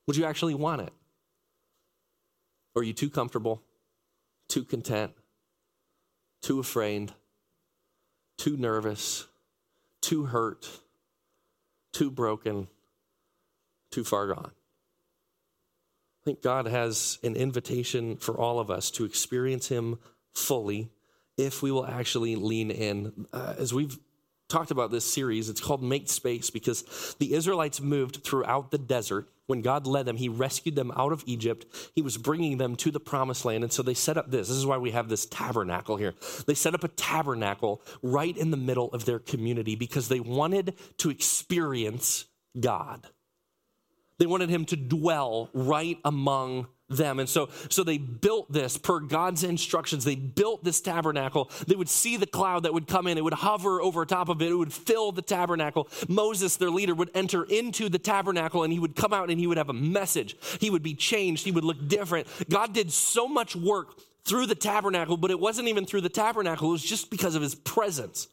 Would 0.07 0.17
you 0.17 0.25
actually 0.25 0.55
want 0.55 0.81
it? 0.81 0.93
Or 2.75 2.81
are 2.81 2.85
you 2.85 2.93
too 2.93 3.09
comfortable, 3.09 3.63
too 4.49 4.63
content, 4.63 5.13
too 6.41 6.59
afraid, 6.59 7.11
too 8.37 8.57
nervous, 8.57 9.27
too 10.01 10.25
hurt? 10.25 10.69
Too 11.93 12.11
broken, 12.11 12.67
too 13.91 14.03
far 14.03 14.27
gone. 14.27 14.51
I 16.21 16.25
think 16.25 16.41
God 16.41 16.67
has 16.67 17.19
an 17.23 17.35
invitation 17.35 18.17
for 18.17 18.37
all 18.37 18.59
of 18.59 18.69
us 18.69 18.91
to 18.91 19.05
experience 19.05 19.67
Him 19.67 19.99
fully 20.33 20.89
if 21.37 21.61
we 21.61 21.71
will 21.71 21.85
actually 21.85 22.35
lean 22.35 22.71
in. 22.71 23.27
Uh, 23.31 23.55
as 23.57 23.73
we've 23.73 23.97
talked 24.53 24.71
about 24.71 24.91
this 24.91 25.05
series, 25.05 25.49
it's 25.49 25.61
called 25.61 25.83
Make 25.83 26.09
Space 26.09 26.49
because 26.49 27.15
the 27.19 27.33
Israelites 27.33 27.81
moved 27.81 28.23
throughout 28.23 28.71
the 28.71 28.77
desert 28.77 29.27
when 29.47 29.61
God 29.61 29.85
led 29.85 30.05
them, 30.05 30.17
He 30.17 30.29
rescued 30.29 30.75
them 30.75 30.91
out 30.95 31.11
of 31.11 31.23
Egypt. 31.25 31.65
He 31.95 32.01
was 32.01 32.17
bringing 32.17 32.57
them 32.57 32.75
to 32.77 32.91
the 32.91 32.99
promised 32.99 33.43
land. 33.43 33.63
And 33.63 33.73
so 33.73 33.83
they 33.83 33.93
set 33.93 34.17
up 34.17 34.31
this. 34.31 34.47
This 34.47 34.57
is 34.57 34.65
why 34.65 34.77
we 34.77 34.91
have 34.91 35.09
this 35.09 35.25
tabernacle 35.25 35.97
here. 35.97 36.13
They 36.47 36.53
set 36.53 36.73
up 36.73 36.83
a 36.83 36.87
tabernacle 36.87 37.81
right 38.01 38.35
in 38.35 38.51
the 38.51 38.57
middle 38.57 38.89
of 38.91 39.05
their 39.05 39.19
community 39.19 39.75
because 39.75 40.07
they 40.07 40.21
wanted 40.21 40.75
to 40.99 41.09
experience 41.09 42.25
God. 42.57 43.05
They 44.17 44.25
wanted 44.25 44.49
Him 44.49 44.65
to 44.65 44.77
dwell 44.77 45.49
right 45.53 45.97
among 46.05 46.67
them. 46.89 47.19
And 47.19 47.29
so, 47.29 47.49
so 47.69 47.83
they 47.83 47.97
built 47.97 48.51
this 48.51 48.77
per 48.77 48.99
God's 48.99 49.43
instructions. 49.43 50.03
They 50.03 50.15
built 50.15 50.63
this 50.63 50.81
tabernacle. 50.81 51.49
They 51.67 51.75
would 51.75 51.89
see 51.89 52.17
the 52.17 52.27
cloud 52.27 52.63
that 52.63 52.73
would 52.73 52.87
come 52.87 53.07
in. 53.07 53.17
It 53.17 53.23
would 53.23 53.33
hover 53.33 53.81
over 53.81 54.05
top 54.05 54.29
of 54.29 54.41
it. 54.41 54.51
It 54.51 54.55
would 54.55 54.73
fill 54.73 55.11
the 55.11 55.21
tabernacle. 55.21 55.87
Moses, 56.07 56.57
their 56.57 56.69
leader, 56.69 56.93
would 56.93 57.11
enter 57.13 57.43
into 57.43 57.89
the 57.89 57.99
tabernacle 57.99 58.63
and 58.63 58.73
he 58.73 58.79
would 58.79 58.95
come 58.95 59.13
out 59.13 59.29
and 59.29 59.39
he 59.39 59.47
would 59.47 59.57
have 59.57 59.69
a 59.69 59.73
message. 59.73 60.35
He 60.59 60.69
would 60.69 60.83
be 60.83 60.95
changed. 60.95 61.45
He 61.45 61.51
would 61.51 61.65
look 61.65 61.87
different. 61.87 62.27
God 62.49 62.73
did 62.73 62.91
so 62.91 63.27
much 63.27 63.55
work 63.55 63.97
through 64.25 64.45
the 64.45 64.55
tabernacle, 64.55 65.17
but 65.17 65.31
it 65.31 65.39
wasn't 65.39 65.67
even 65.67 65.85
through 65.85 66.01
the 66.01 66.09
tabernacle. 66.09 66.69
It 66.69 66.73
was 66.73 66.83
just 66.83 67.09
because 67.09 67.35
of 67.35 67.41
his 67.41 67.55
presence. 67.55 68.27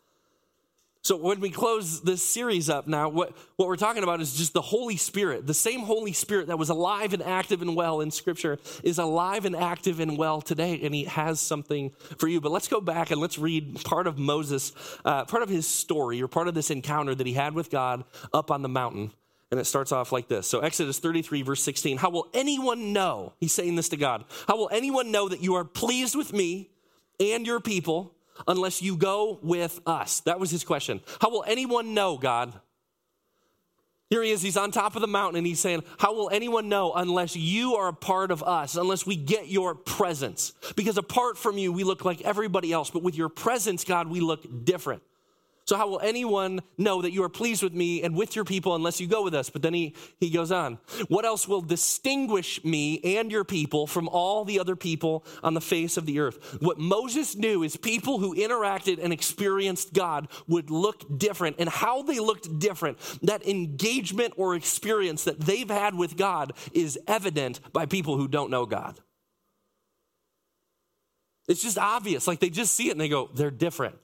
So 1.02 1.16
when 1.16 1.40
we 1.40 1.48
close 1.48 2.02
this 2.02 2.22
series 2.22 2.68
up 2.68 2.86
now, 2.86 3.08
what, 3.08 3.34
what 3.56 3.68
we're 3.68 3.76
talking 3.76 4.02
about 4.02 4.20
is 4.20 4.34
just 4.34 4.52
the 4.52 4.60
Holy 4.60 4.98
Spirit. 4.98 5.46
The 5.46 5.54
same 5.54 5.80
Holy 5.80 6.12
Spirit 6.12 6.48
that 6.48 6.58
was 6.58 6.68
alive 6.68 7.14
and 7.14 7.22
active 7.22 7.62
and 7.62 7.74
well 7.74 8.02
in 8.02 8.10
Scripture 8.10 8.58
is 8.84 8.98
alive 8.98 9.46
and 9.46 9.56
active 9.56 9.98
and 9.98 10.18
well 10.18 10.42
today, 10.42 10.78
and 10.82 10.94
He 10.94 11.04
has 11.04 11.40
something 11.40 11.90
for 12.18 12.28
you. 12.28 12.38
But 12.40 12.52
let's 12.52 12.68
go 12.68 12.82
back 12.82 13.10
and 13.10 13.18
let's 13.18 13.38
read 13.38 13.82
part 13.82 14.06
of 14.06 14.18
Moses, 14.18 14.72
uh, 15.06 15.24
part 15.24 15.42
of 15.42 15.48
his 15.48 15.66
story, 15.66 16.20
or 16.20 16.28
part 16.28 16.48
of 16.48 16.54
this 16.54 16.70
encounter 16.70 17.14
that 17.14 17.26
he 17.26 17.32
had 17.32 17.54
with 17.54 17.70
God 17.70 18.04
up 18.34 18.50
on 18.50 18.60
the 18.60 18.68
mountain. 18.68 19.10
And 19.50 19.58
it 19.58 19.64
starts 19.64 19.92
off 19.92 20.12
like 20.12 20.28
this. 20.28 20.46
So, 20.46 20.60
Exodus 20.60 20.98
33, 20.98 21.42
verse 21.42 21.62
16. 21.62 21.96
How 21.96 22.10
will 22.10 22.28
anyone 22.34 22.92
know? 22.92 23.32
He's 23.40 23.54
saying 23.54 23.74
this 23.74 23.88
to 23.88 23.96
God. 23.96 24.24
How 24.46 24.56
will 24.56 24.68
anyone 24.70 25.10
know 25.10 25.28
that 25.28 25.42
you 25.42 25.54
are 25.54 25.64
pleased 25.64 26.14
with 26.14 26.32
me 26.32 26.70
and 27.18 27.46
your 27.46 27.58
people 27.58 28.14
unless 28.46 28.82
you 28.82 28.96
go 28.96 29.38
with 29.42 29.80
us? 29.86 30.20
That 30.20 30.40
was 30.40 30.50
his 30.50 30.64
question. 30.64 31.00
How 31.20 31.30
will 31.30 31.44
anyone 31.46 31.94
know, 31.94 32.18
God? 32.18 32.52
Here 34.10 34.24
he 34.24 34.32
is, 34.32 34.42
he's 34.42 34.56
on 34.56 34.72
top 34.72 34.96
of 34.96 35.02
the 35.02 35.06
mountain 35.06 35.38
and 35.38 35.46
he's 35.46 35.60
saying, 35.60 35.84
How 35.98 36.12
will 36.14 36.30
anyone 36.30 36.68
know 36.68 36.92
unless 36.92 37.36
you 37.36 37.76
are 37.76 37.88
a 37.88 37.92
part 37.92 38.32
of 38.32 38.42
us, 38.42 38.74
unless 38.74 39.06
we 39.06 39.14
get 39.14 39.46
your 39.46 39.76
presence? 39.76 40.52
Because 40.74 40.98
apart 40.98 41.38
from 41.38 41.58
you, 41.58 41.72
we 41.72 41.84
look 41.84 42.04
like 42.04 42.20
everybody 42.22 42.72
else, 42.72 42.90
but 42.90 43.04
with 43.04 43.16
your 43.16 43.28
presence, 43.28 43.84
God, 43.84 44.08
we 44.08 44.18
look 44.18 44.64
different. 44.64 45.02
So, 45.66 45.76
how 45.76 45.88
will 45.88 46.00
anyone 46.00 46.62
know 46.78 47.02
that 47.02 47.12
you 47.12 47.22
are 47.22 47.28
pleased 47.28 47.62
with 47.62 47.74
me 47.74 48.02
and 48.02 48.16
with 48.16 48.34
your 48.34 48.44
people 48.44 48.74
unless 48.74 49.00
you 49.00 49.06
go 49.06 49.22
with 49.22 49.34
us? 49.34 49.50
But 49.50 49.62
then 49.62 49.74
he, 49.74 49.94
he 50.18 50.30
goes 50.30 50.50
on. 50.50 50.78
What 51.08 51.24
else 51.24 51.46
will 51.46 51.60
distinguish 51.60 52.64
me 52.64 53.00
and 53.18 53.30
your 53.30 53.44
people 53.44 53.86
from 53.86 54.08
all 54.08 54.44
the 54.44 54.58
other 54.58 54.74
people 54.74 55.24
on 55.42 55.54
the 55.54 55.60
face 55.60 55.96
of 55.96 56.06
the 56.06 56.20
earth? 56.20 56.58
What 56.60 56.78
Moses 56.78 57.36
knew 57.36 57.62
is 57.62 57.76
people 57.76 58.18
who 58.18 58.34
interacted 58.34 59.02
and 59.02 59.12
experienced 59.12 59.92
God 59.92 60.28
would 60.48 60.70
look 60.70 61.18
different. 61.18 61.56
And 61.58 61.68
how 61.68 62.02
they 62.02 62.18
looked 62.18 62.58
different, 62.58 62.98
that 63.22 63.46
engagement 63.46 64.34
or 64.36 64.56
experience 64.56 65.24
that 65.24 65.40
they've 65.40 65.70
had 65.70 65.94
with 65.94 66.16
God 66.16 66.52
is 66.72 66.98
evident 67.06 67.60
by 67.72 67.86
people 67.86 68.16
who 68.16 68.28
don't 68.28 68.50
know 68.50 68.66
God. 68.66 68.98
It's 71.48 71.62
just 71.62 71.78
obvious. 71.78 72.26
Like 72.26 72.40
they 72.40 72.50
just 72.50 72.74
see 72.74 72.88
it 72.88 72.92
and 72.92 73.00
they 73.00 73.08
go, 73.08 73.28
they're 73.34 73.50
different. 73.50 73.96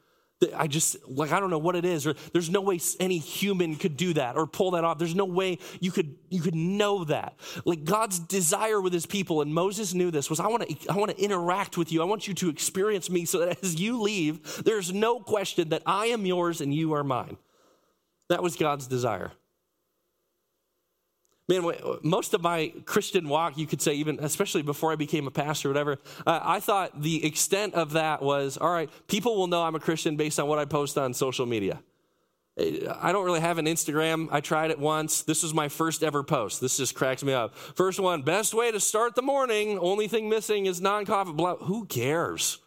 I 0.55 0.66
just, 0.66 0.97
like, 1.09 1.33
I 1.33 1.40
don't 1.40 1.49
know 1.49 1.59
what 1.59 1.76
it 1.76 1.87
is, 1.87 2.07
or 2.07 2.14
there's 2.33 2.50
no 2.50 2.61
way 2.61 2.78
any 3.00 3.16
human 3.16 3.75
could 3.76 3.97
do 3.97 4.12
that 4.14 4.37
or 4.37 4.47
pull 4.47 4.73
that 4.73 4.85
off. 4.85 4.99
There's 4.99 5.14
no 5.14 5.25
way 5.25 5.59
you 5.81 5.90
could, 5.90 6.14
you 6.28 6.43
could 6.43 6.55
know 6.55 7.05
that. 7.05 7.38
Like, 7.64 7.85
God's 7.85 8.19
desire 8.19 8.78
with 8.78 8.93
his 8.93 9.07
people, 9.07 9.40
and 9.40 9.55
Moses 9.55 9.95
knew 9.95 10.11
this, 10.11 10.28
was 10.28 10.38
I 10.38 10.49
want 10.49 10.69
to, 10.69 10.93
I 10.93 10.97
want 10.97 11.16
to 11.16 11.23
interact 11.23 11.78
with 11.78 11.90
you. 11.90 12.02
I 12.02 12.05
want 12.05 12.28
you 12.28 12.35
to 12.35 12.50
experience 12.50 13.09
me 13.09 13.25
so 13.25 13.38
that 13.38 13.64
as 13.64 13.81
you 13.81 14.02
leave, 14.02 14.62
there's 14.62 14.93
no 14.93 15.21
question 15.21 15.71
that 15.71 15.83
I 15.87 16.07
am 16.07 16.26
yours 16.26 16.61
and 16.61 16.75
you 16.75 16.93
are 16.93 17.05
mine. 17.05 17.38
That 18.28 18.43
was 18.43 18.57
God's 18.57 18.87
desire. 18.87 19.33
Man, 21.49 21.73
most 22.03 22.35
of 22.35 22.43
my 22.43 22.73
Christian 22.87 23.29
walk, 23.29 23.57
you 23.57 23.67
could 23.67 23.81
say, 23.81 23.95
even 23.95 24.19
especially 24.21 24.62
before 24.62 24.91
I 24.91 24.97
became 24.97 25.29
a 25.29 25.31
pastor 25.31 25.69
or 25.69 25.71
whatever, 25.71 25.99
uh, 26.26 26.41
I 26.43 26.59
thought 26.59 27.00
the 27.00 27.25
extent 27.25 27.75
of 27.75 27.93
that 27.93 28.21
was 28.21 28.57
all 28.57 28.73
right, 28.73 28.91
people 29.07 29.37
will 29.37 29.47
know 29.47 29.62
I'm 29.62 29.76
a 29.76 29.81
Christian 29.81 30.17
based 30.17 30.41
on 30.41 30.49
what 30.49 30.59
I 30.59 30.65
post 30.65 30.99
on 30.99 31.15
social 31.15 31.47
media. 31.47 31.81
I 32.59 33.12
don't 33.12 33.25
really 33.25 33.41
have 33.41 33.59
an 33.59 33.67
Instagram. 33.67 34.29
I 34.33 34.41
tried 34.41 34.71
it 34.71 34.79
once. 34.79 35.23
This 35.23 35.43
was 35.43 35.53
my 35.53 35.69
first 35.69 36.03
ever 36.03 36.23
post. 36.23 36.61
This 36.61 36.79
just 36.79 36.95
cracks 36.95 37.23
me 37.23 37.35
up. 37.35 37.55
First 37.55 38.00
one, 38.00 38.23
best 38.23 38.55
way 38.55 38.73
to 38.73 38.81
start 38.81 39.15
the 39.15 39.23
morning. 39.23 39.79
Only 39.79 40.09
thing 40.09 40.29
missing 40.31 40.65
is 40.65 40.81
non 40.81 41.05
coffee. 41.05 41.33
Who 41.65 41.85
cares? 41.85 42.59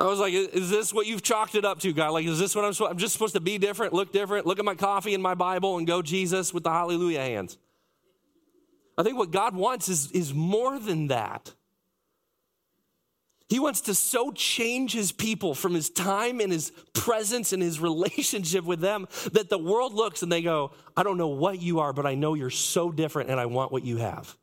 I 0.00 0.06
was 0.06 0.18
like, 0.18 0.32
is 0.32 0.70
this 0.70 0.94
what 0.94 1.06
you've 1.06 1.22
chalked 1.22 1.54
it 1.54 1.66
up 1.66 1.78
to, 1.80 1.92
God? 1.92 2.12
Like, 2.12 2.24
is 2.24 2.38
this 2.38 2.54
what 2.54 2.64
I'm 2.64 2.72
supposed 2.72 2.92
I'm 2.92 2.98
just 2.98 3.12
supposed 3.12 3.34
to 3.34 3.40
be 3.40 3.58
different, 3.58 3.92
look 3.92 4.12
different, 4.12 4.46
look 4.46 4.58
at 4.58 4.64
my 4.64 4.74
coffee 4.74 5.12
and 5.12 5.22
my 5.22 5.34
Bible 5.34 5.76
and 5.76 5.86
go 5.86 6.00
Jesus 6.00 6.54
with 6.54 6.64
the 6.64 6.70
hallelujah 6.70 7.20
hands? 7.20 7.58
I 8.96 9.02
think 9.02 9.18
what 9.18 9.30
God 9.30 9.54
wants 9.54 9.90
is, 9.90 10.10
is 10.12 10.32
more 10.32 10.78
than 10.78 11.08
that. 11.08 11.52
He 13.50 13.58
wants 13.58 13.82
to 13.82 13.94
so 13.94 14.30
change 14.30 14.92
his 14.92 15.12
people 15.12 15.54
from 15.54 15.74
his 15.74 15.90
time 15.90 16.40
and 16.40 16.52
his 16.52 16.70
presence 16.94 17.52
and 17.52 17.62
his 17.62 17.78
relationship 17.80 18.64
with 18.64 18.80
them 18.80 19.06
that 19.32 19.50
the 19.50 19.58
world 19.58 19.92
looks 19.92 20.22
and 20.22 20.30
they 20.30 20.40
go, 20.40 20.70
I 20.96 21.02
don't 21.02 21.18
know 21.18 21.28
what 21.28 21.60
you 21.60 21.80
are, 21.80 21.92
but 21.92 22.06
I 22.06 22.14
know 22.14 22.34
you're 22.34 22.48
so 22.48 22.90
different 22.90 23.28
and 23.28 23.38
I 23.38 23.46
want 23.46 23.70
what 23.70 23.84
you 23.84 23.98
have. 23.98 24.34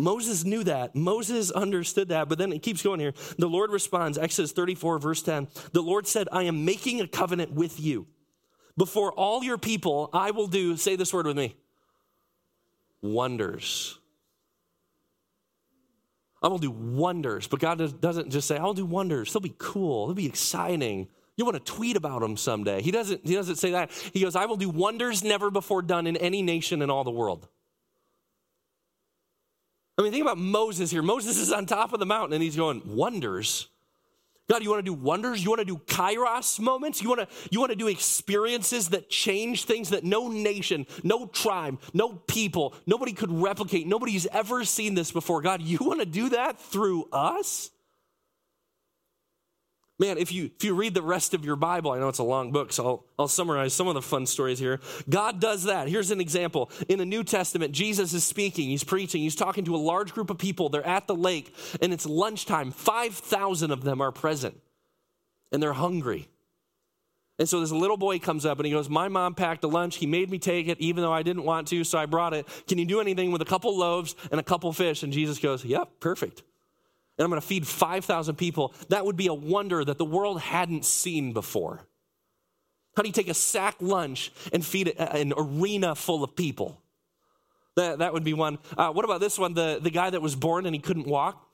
Moses 0.00 0.44
knew 0.44 0.64
that. 0.64 0.94
Moses 0.94 1.50
understood 1.50 2.08
that. 2.08 2.28
But 2.28 2.38
then 2.38 2.52
it 2.52 2.62
keeps 2.62 2.82
going 2.82 3.00
here. 3.00 3.14
The 3.38 3.48
Lord 3.48 3.70
responds, 3.70 4.18
Exodus 4.18 4.52
34, 4.52 4.98
verse 4.98 5.22
10. 5.22 5.48
The 5.72 5.82
Lord 5.82 6.06
said, 6.06 6.28
I 6.32 6.44
am 6.44 6.64
making 6.64 7.00
a 7.00 7.06
covenant 7.06 7.52
with 7.52 7.78
you. 7.80 8.06
Before 8.76 9.12
all 9.12 9.44
your 9.44 9.58
people, 9.58 10.10
I 10.12 10.30
will 10.30 10.46
do, 10.46 10.76
say 10.76 10.96
this 10.96 11.12
word 11.12 11.26
with 11.26 11.36
me 11.36 11.56
wonders. 13.02 13.98
I 16.42 16.48
will 16.48 16.58
do 16.58 16.70
wonders. 16.70 17.46
But 17.46 17.60
God 17.60 18.00
doesn't 18.00 18.30
just 18.30 18.48
say, 18.48 18.56
I'll 18.56 18.74
do 18.74 18.86
wonders. 18.86 19.32
They'll 19.32 19.40
be 19.40 19.54
cool, 19.58 20.06
they'll 20.06 20.14
be 20.14 20.26
exciting. 20.26 21.08
You 21.36 21.44
want 21.44 21.56
to 21.56 21.72
tweet 21.72 21.96
about 21.96 22.20
them 22.20 22.36
someday. 22.36 22.82
He 22.82 22.90
doesn't, 22.90 23.26
he 23.26 23.34
doesn't 23.34 23.56
say 23.56 23.70
that. 23.70 23.90
He 24.12 24.20
goes, 24.20 24.36
I 24.36 24.44
will 24.44 24.56
do 24.56 24.68
wonders 24.68 25.24
never 25.24 25.50
before 25.50 25.80
done 25.80 26.06
in 26.06 26.16
any 26.18 26.42
nation 26.42 26.82
in 26.82 26.90
all 26.90 27.04
the 27.04 27.10
world. 27.10 27.48
I 30.00 30.02
mean, 30.02 30.12
think 30.12 30.22
about 30.22 30.38
Moses 30.38 30.90
here. 30.90 31.02
Moses 31.02 31.36
is 31.36 31.52
on 31.52 31.66
top 31.66 31.92
of 31.92 32.00
the 32.00 32.06
mountain 32.06 32.32
and 32.32 32.42
he's 32.42 32.56
going, 32.56 32.80
Wonders? 32.86 33.68
God, 34.48 34.62
you 34.62 34.70
want 34.70 34.84
to 34.84 34.90
do 34.90 34.94
wonders? 34.94 35.44
You 35.44 35.50
want 35.50 35.60
to 35.60 35.66
do 35.66 35.76
kairos 35.76 36.58
moments? 36.58 37.02
You 37.02 37.10
want 37.10 37.20
to, 37.20 37.28
you 37.50 37.60
want 37.60 37.70
to 37.70 37.76
do 37.76 37.86
experiences 37.86 38.88
that 38.88 39.10
change 39.10 39.64
things 39.64 39.90
that 39.90 40.02
no 40.02 40.28
nation, 40.28 40.86
no 41.04 41.26
tribe, 41.26 41.78
no 41.92 42.14
people, 42.14 42.74
nobody 42.86 43.12
could 43.12 43.30
replicate. 43.30 43.86
Nobody's 43.86 44.26
ever 44.26 44.64
seen 44.64 44.94
this 44.94 45.12
before. 45.12 45.42
God, 45.42 45.60
you 45.60 45.78
want 45.82 46.00
to 46.00 46.06
do 46.06 46.30
that 46.30 46.58
through 46.58 47.06
us? 47.12 47.70
Man, 50.00 50.16
if 50.16 50.32
you 50.32 50.50
if 50.56 50.64
you 50.64 50.74
read 50.74 50.94
the 50.94 51.02
rest 51.02 51.34
of 51.34 51.44
your 51.44 51.56
Bible, 51.56 51.90
I 51.90 51.98
know 51.98 52.08
it's 52.08 52.18
a 52.18 52.24
long 52.24 52.52
book, 52.52 52.72
so 52.72 52.86
I'll, 52.86 53.04
I'll 53.18 53.28
summarize 53.28 53.74
some 53.74 53.86
of 53.86 53.92
the 53.92 54.00
fun 54.00 54.24
stories 54.24 54.58
here. 54.58 54.80
God 55.10 55.40
does 55.40 55.64
that. 55.64 55.88
Here's 55.88 56.10
an 56.10 56.22
example. 56.22 56.70
In 56.88 56.98
the 56.98 57.04
New 57.04 57.22
Testament, 57.22 57.72
Jesus 57.72 58.14
is 58.14 58.24
speaking, 58.24 58.70
he's 58.70 58.82
preaching, 58.82 59.20
he's 59.20 59.36
talking 59.36 59.66
to 59.66 59.74
a 59.74 59.76
large 59.76 60.14
group 60.14 60.30
of 60.30 60.38
people. 60.38 60.70
They're 60.70 60.86
at 60.86 61.06
the 61.06 61.14
lake, 61.14 61.54
and 61.82 61.92
it's 61.92 62.06
lunchtime. 62.06 62.70
5,000 62.70 63.70
of 63.70 63.84
them 63.84 64.00
are 64.00 64.10
present, 64.10 64.58
and 65.52 65.62
they're 65.62 65.74
hungry. 65.74 66.30
And 67.38 67.46
so 67.46 67.60
this 67.60 67.70
little 67.70 67.98
boy 67.98 68.20
comes 68.20 68.46
up 68.46 68.58
and 68.58 68.64
he 68.64 68.72
goes, 68.72 68.88
My 68.88 69.08
mom 69.08 69.34
packed 69.34 69.64
a 69.64 69.68
lunch. 69.68 69.96
He 69.96 70.06
made 70.06 70.30
me 70.30 70.38
take 70.38 70.68
it, 70.68 70.80
even 70.80 71.02
though 71.02 71.12
I 71.12 71.22
didn't 71.22 71.44
want 71.44 71.68
to, 71.68 71.84
so 71.84 71.98
I 71.98 72.06
brought 72.06 72.32
it. 72.32 72.48
Can 72.66 72.78
you 72.78 72.86
do 72.86 73.00
anything 73.02 73.32
with 73.32 73.42
a 73.42 73.46
couple 73.46 73.76
loaves 73.76 74.16
and 74.30 74.40
a 74.40 74.42
couple 74.42 74.72
fish? 74.72 75.02
And 75.02 75.12
Jesus 75.12 75.38
goes, 75.38 75.62
Yep, 75.62 76.00
perfect 76.00 76.42
and 77.20 77.26
I'm 77.26 77.30
going 77.30 77.38
to 77.38 77.46
feed 77.46 77.66
5,000 77.66 78.36
people, 78.36 78.72
that 78.88 79.04
would 79.04 79.16
be 79.16 79.26
a 79.26 79.34
wonder 79.34 79.84
that 79.84 79.98
the 79.98 80.06
world 80.06 80.40
hadn't 80.40 80.86
seen 80.86 81.34
before. 81.34 81.86
How 82.96 83.02
do 83.02 83.10
you 83.10 83.12
take 83.12 83.28
a 83.28 83.34
sack 83.34 83.76
lunch 83.78 84.32
and 84.54 84.64
feed 84.64 84.88
an 84.88 85.34
arena 85.36 85.94
full 85.94 86.24
of 86.24 86.34
people? 86.34 86.80
That, 87.76 87.98
that 87.98 88.14
would 88.14 88.24
be 88.24 88.32
one. 88.32 88.58
Uh, 88.74 88.90
what 88.92 89.04
about 89.04 89.20
this 89.20 89.38
one? 89.38 89.52
The, 89.52 89.80
the 89.82 89.90
guy 89.90 90.08
that 90.08 90.22
was 90.22 90.34
born 90.34 90.64
and 90.64 90.74
he 90.74 90.80
couldn't 90.80 91.06
walk? 91.06 91.46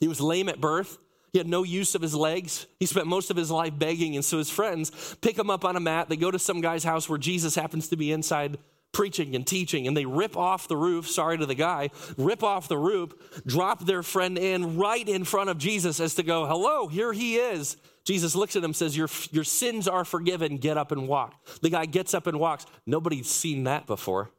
He 0.00 0.08
was 0.08 0.22
lame 0.22 0.48
at 0.48 0.58
birth. 0.58 0.96
He 1.34 1.38
had 1.38 1.46
no 1.46 1.64
use 1.64 1.94
of 1.94 2.00
his 2.00 2.14
legs. 2.14 2.64
He 2.80 2.86
spent 2.86 3.06
most 3.06 3.30
of 3.30 3.36
his 3.36 3.50
life 3.50 3.78
begging. 3.78 4.16
And 4.16 4.24
so 4.24 4.38
his 4.38 4.48
friends 4.48 5.16
pick 5.20 5.38
him 5.38 5.50
up 5.50 5.66
on 5.66 5.76
a 5.76 5.80
mat. 5.80 6.08
They 6.08 6.16
go 6.16 6.30
to 6.30 6.38
some 6.38 6.62
guy's 6.62 6.82
house 6.82 7.10
where 7.10 7.18
Jesus 7.18 7.54
happens 7.54 7.88
to 7.88 7.96
be 7.96 8.10
inside 8.10 8.56
preaching 8.92 9.34
and 9.34 9.46
teaching, 9.46 9.86
and 9.86 9.96
they 9.96 10.06
rip 10.06 10.36
off 10.36 10.68
the 10.68 10.76
roof, 10.76 11.08
sorry 11.08 11.38
to 11.38 11.46
the 11.46 11.54
guy, 11.54 11.90
rip 12.16 12.42
off 12.42 12.68
the 12.68 12.78
roof, 12.78 13.12
drop 13.46 13.84
their 13.84 14.02
friend 14.02 14.38
in 14.38 14.76
right 14.76 15.08
in 15.08 15.24
front 15.24 15.50
of 15.50 15.58
Jesus 15.58 16.00
as 16.00 16.14
to 16.14 16.22
go, 16.22 16.46
hello, 16.46 16.88
here 16.88 17.12
he 17.12 17.36
is. 17.36 17.76
Jesus 18.04 18.34
looks 18.34 18.56
at 18.56 18.64
him 18.64 18.72
says, 18.72 18.96
your, 18.96 19.08
your 19.30 19.44
sins 19.44 19.86
are 19.86 20.04
forgiven, 20.04 20.56
get 20.56 20.78
up 20.78 20.92
and 20.92 21.06
walk. 21.06 21.34
The 21.60 21.70
guy 21.70 21.84
gets 21.84 22.14
up 22.14 22.26
and 22.26 22.40
walks. 22.40 22.64
Nobody's 22.86 23.30
seen 23.30 23.64
that 23.64 23.86
before. 23.86 24.30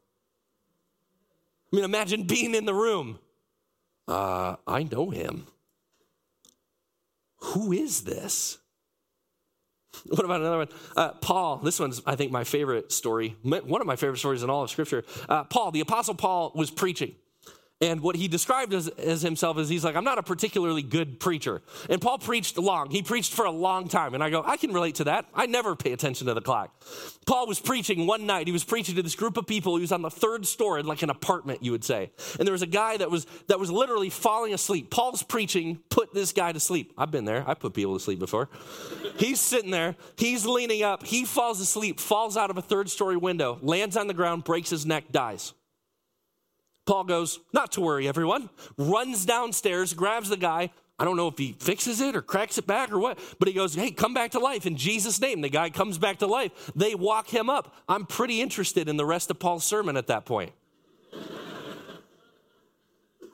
I 1.72 1.76
mean, 1.76 1.84
imagine 1.84 2.24
being 2.24 2.54
in 2.54 2.64
the 2.64 2.74
room. 2.74 3.20
Uh, 4.08 4.56
I 4.66 4.82
know 4.82 5.10
him. 5.10 5.46
Who 7.36 7.72
is 7.72 8.02
this? 8.02 8.58
What 10.06 10.24
about 10.24 10.40
another 10.40 10.58
one? 10.58 10.68
Uh, 10.96 11.12
Paul, 11.12 11.58
this 11.58 11.78
one's, 11.78 12.00
I 12.06 12.16
think, 12.16 12.32
my 12.32 12.44
favorite 12.44 12.92
story, 12.92 13.36
one 13.42 13.80
of 13.80 13.86
my 13.86 13.96
favorite 13.96 14.18
stories 14.18 14.42
in 14.42 14.50
all 14.50 14.62
of 14.62 14.70
Scripture. 14.70 15.04
Uh, 15.28 15.44
Paul, 15.44 15.72
the 15.72 15.80
Apostle 15.80 16.14
Paul, 16.14 16.52
was 16.54 16.70
preaching. 16.70 17.14
And 17.82 18.02
what 18.02 18.14
he 18.14 18.28
described 18.28 18.74
as, 18.74 18.88
as 18.88 19.22
himself 19.22 19.56
is 19.56 19.70
he's 19.70 19.84
like, 19.84 19.96
I'm 19.96 20.04
not 20.04 20.18
a 20.18 20.22
particularly 20.22 20.82
good 20.82 21.18
preacher. 21.18 21.62
And 21.88 21.98
Paul 21.98 22.18
preached 22.18 22.58
long. 22.58 22.90
He 22.90 23.00
preached 23.00 23.32
for 23.32 23.46
a 23.46 23.50
long 23.50 23.88
time. 23.88 24.12
And 24.12 24.22
I 24.22 24.28
go, 24.28 24.42
I 24.44 24.58
can 24.58 24.74
relate 24.74 24.96
to 24.96 25.04
that. 25.04 25.24
I 25.34 25.46
never 25.46 25.74
pay 25.74 25.92
attention 25.92 26.26
to 26.26 26.34
the 26.34 26.42
clock. 26.42 26.74
Paul 27.26 27.46
was 27.46 27.58
preaching 27.58 28.06
one 28.06 28.26
night. 28.26 28.46
He 28.46 28.52
was 28.52 28.64
preaching 28.64 28.96
to 28.96 29.02
this 29.02 29.14
group 29.14 29.38
of 29.38 29.46
people. 29.46 29.76
He 29.76 29.80
was 29.80 29.92
on 29.92 30.02
the 30.02 30.10
third 30.10 30.46
story, 30.46 30.82
like 30.82 31.02
an 31.02 31.08
apartment, 31.08 31.62
you 31.62 31.72
would 31.72 31.82
say. 31.82 32.10
And 32.38 32.46
there 32.46 32.52
was 32.52 32.60
a 32.60 32.66
guy 32.66 32.98
that 32.98 33.10
was 33.10 33.26
that 33.48 33.58
was 33.58 33.70
literally 33.70 34.10
falling 34.10 34.52
asleep. 34.52 34.90
Paul's 34.90 35.22
preaching 35.22 35.78
put 35.88 36.12
this 36.12 36.34
guy 36.34 36.52
to 36.52 36.60
sleep. 36.60 36.92
I've 36.98 37.10
been 37.10 37.24
there. 37.24 37.44
I 37.46 37.54
put 37.54 37.72
people 37.72 37.94
to 37.94 38.00
sleep 38.00 38.18
before. 38.18 38.50
he's 39.16 39.40
sitting 39.40 39.70
there. 39.70 39.96
He's 40.16 40.44
leaning 40.44 40.82
up. 40.82 41.06
He 41.06 41.24
falls 41.24 41.60
asleep, 41.60 41.98
falls 41.98 42.36
out 42.36 42.50
of 42.50 42.58
a 42.58 42.62
third 42.62 42.90
story 42.90 43.16
window, 43.16 43.58
lands 43.62 43.96
on 43.96 44.06
the 44.06 44.14
ground, 44.14 44.44
breaks 44.44 44.68
his 44.68 44.84
neck, 44.84 45.04
dies. 45.10 45.54
Paul 46.90 47.04
goes, 47.04 47.38
Not 47.52 47.70
to 47.72 47.80
worry, 47.80 48.08
everyone. 48.08 48.50
Runs 48.76 49.24
downstairs, 49.24 49.94
grabs 49.94 50.28
the 50.28 50.36
guy, 50.36 50.70
I 50.98 51.04
don't 51.04 51.16
know 51.16 51.28
if 51.28 51.38
he 51.38 51.52
fixes 51.52 52.00
it 52.00 52.16
or 52.16 52.20
cracks 52.20 52.58
it 52.58 52.66
back 52.66 52.90
or 52.90 52.98
what, 52.98 53.16
but 53.38 53.46
he 53.46 53.54
goes, 53.54 53.76
Hey, 53.76 53.92
come 53.92 54.12
back 54.12 54.32
to 54.32 54.40
life 54.40 54.66
in 54.66 54.76
Jesus' 54.76 55.20
name. 55.20 55.40
The 55.40 55.48
guy 55.48 55.70
comes 55.70 55.98
back 55.98 56.18
to 56.18 56.26
life. 56.26 56.72
They 56.74 56.96
walk 56.96 57.28
him 57.28 57.48
up. 57.48 57.76
I'm 57.88 58.06
pretty 58.06 58.40
interested 58.40 58.88
in 58.88 58.96
the 58.96 59.06
rest 59.06 59.30
of 59.30 59.38
Paul's 59.38 59.64
sermon 59.64 59.96
at 59.96 60.08
that 60.08 60.24
point. 60.24 60.50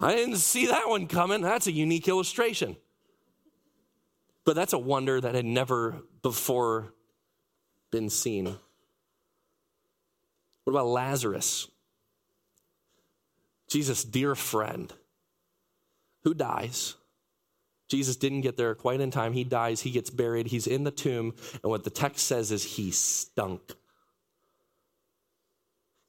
I 0.02 0.14
didn't 0.14 0.36
see 0.36 0.66
that 0.66 0.86
one 0.86 1.06
coming. 1.06 1.40
That's 1.40 1.66
a 1.66 1.72
unique 1.72 2.08
illustration. 2.08 2.76
But 4.44 4.54
that's 4.54 4.75
a 4.75 4.78
wonder 4.78 5.18
that 5.18 5.34
had 5.34 5.46
never 5.46 6.02
before 6.20 6.92
been 7.90 8.10
seen. 8.10 8.44
What 10.64 10.72
about 10.75 10.88
Lazarus? 10.88 11.68
Jesus' 13.68 14.04
dear 14.04 14.35
friend 14.35 14.92
who 16.25 16.35
dies 16.35 16.94
Jesus 17.88 18.16
didn't 18.16 18.40
get 18.40 18.56
there 18.56 18.75
quite 18.75 19.00
in 19.00 19.11
time. 19.11 19.32
He 19.32 19.44
dies, 19.44 19.80
he 19.80 19.90
gets 19.90 20.11
buried, 20.11 20.49
he's 20.49 20.66
in 20.66 20.85
the 20.85 20.90
tomb, 20.90 21.35
and 21.62 21.70
what 21.70 21.85
the 21.85 21.90
text 21.90 22.26
says 22.26 22.50
is 22.50 22.64
he 22.64 22.90
stunk. 22.90 23.75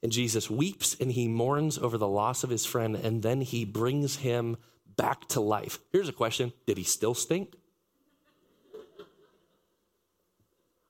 And 0.02 0.12
Jesus 0.12 0.50
weeps 0.50 0.96
and 1.00 1.10
he 1.12 1.28
mourns 1.28 1.78
over 1.78 1.98
the 1.98 2.08
loss 2.08 2.44
of 2.44 2.50
his 2.50 2.66
friend, 2.66 2.96
and 2.96 3.22
then 3.22 3.40
he 3.40 3.64
brings 3.64 4.16
him 4.16 4.56
back 4.96 5.28
to 5.28 5.40
life. 5.40 5.78
Here's 5.92 6.08
a 6.08 6.12
question 6.12 6.52
Did 6.66 6.78
he 6.78 6.84
still 6.84 7.14
stink? 7.14 7.54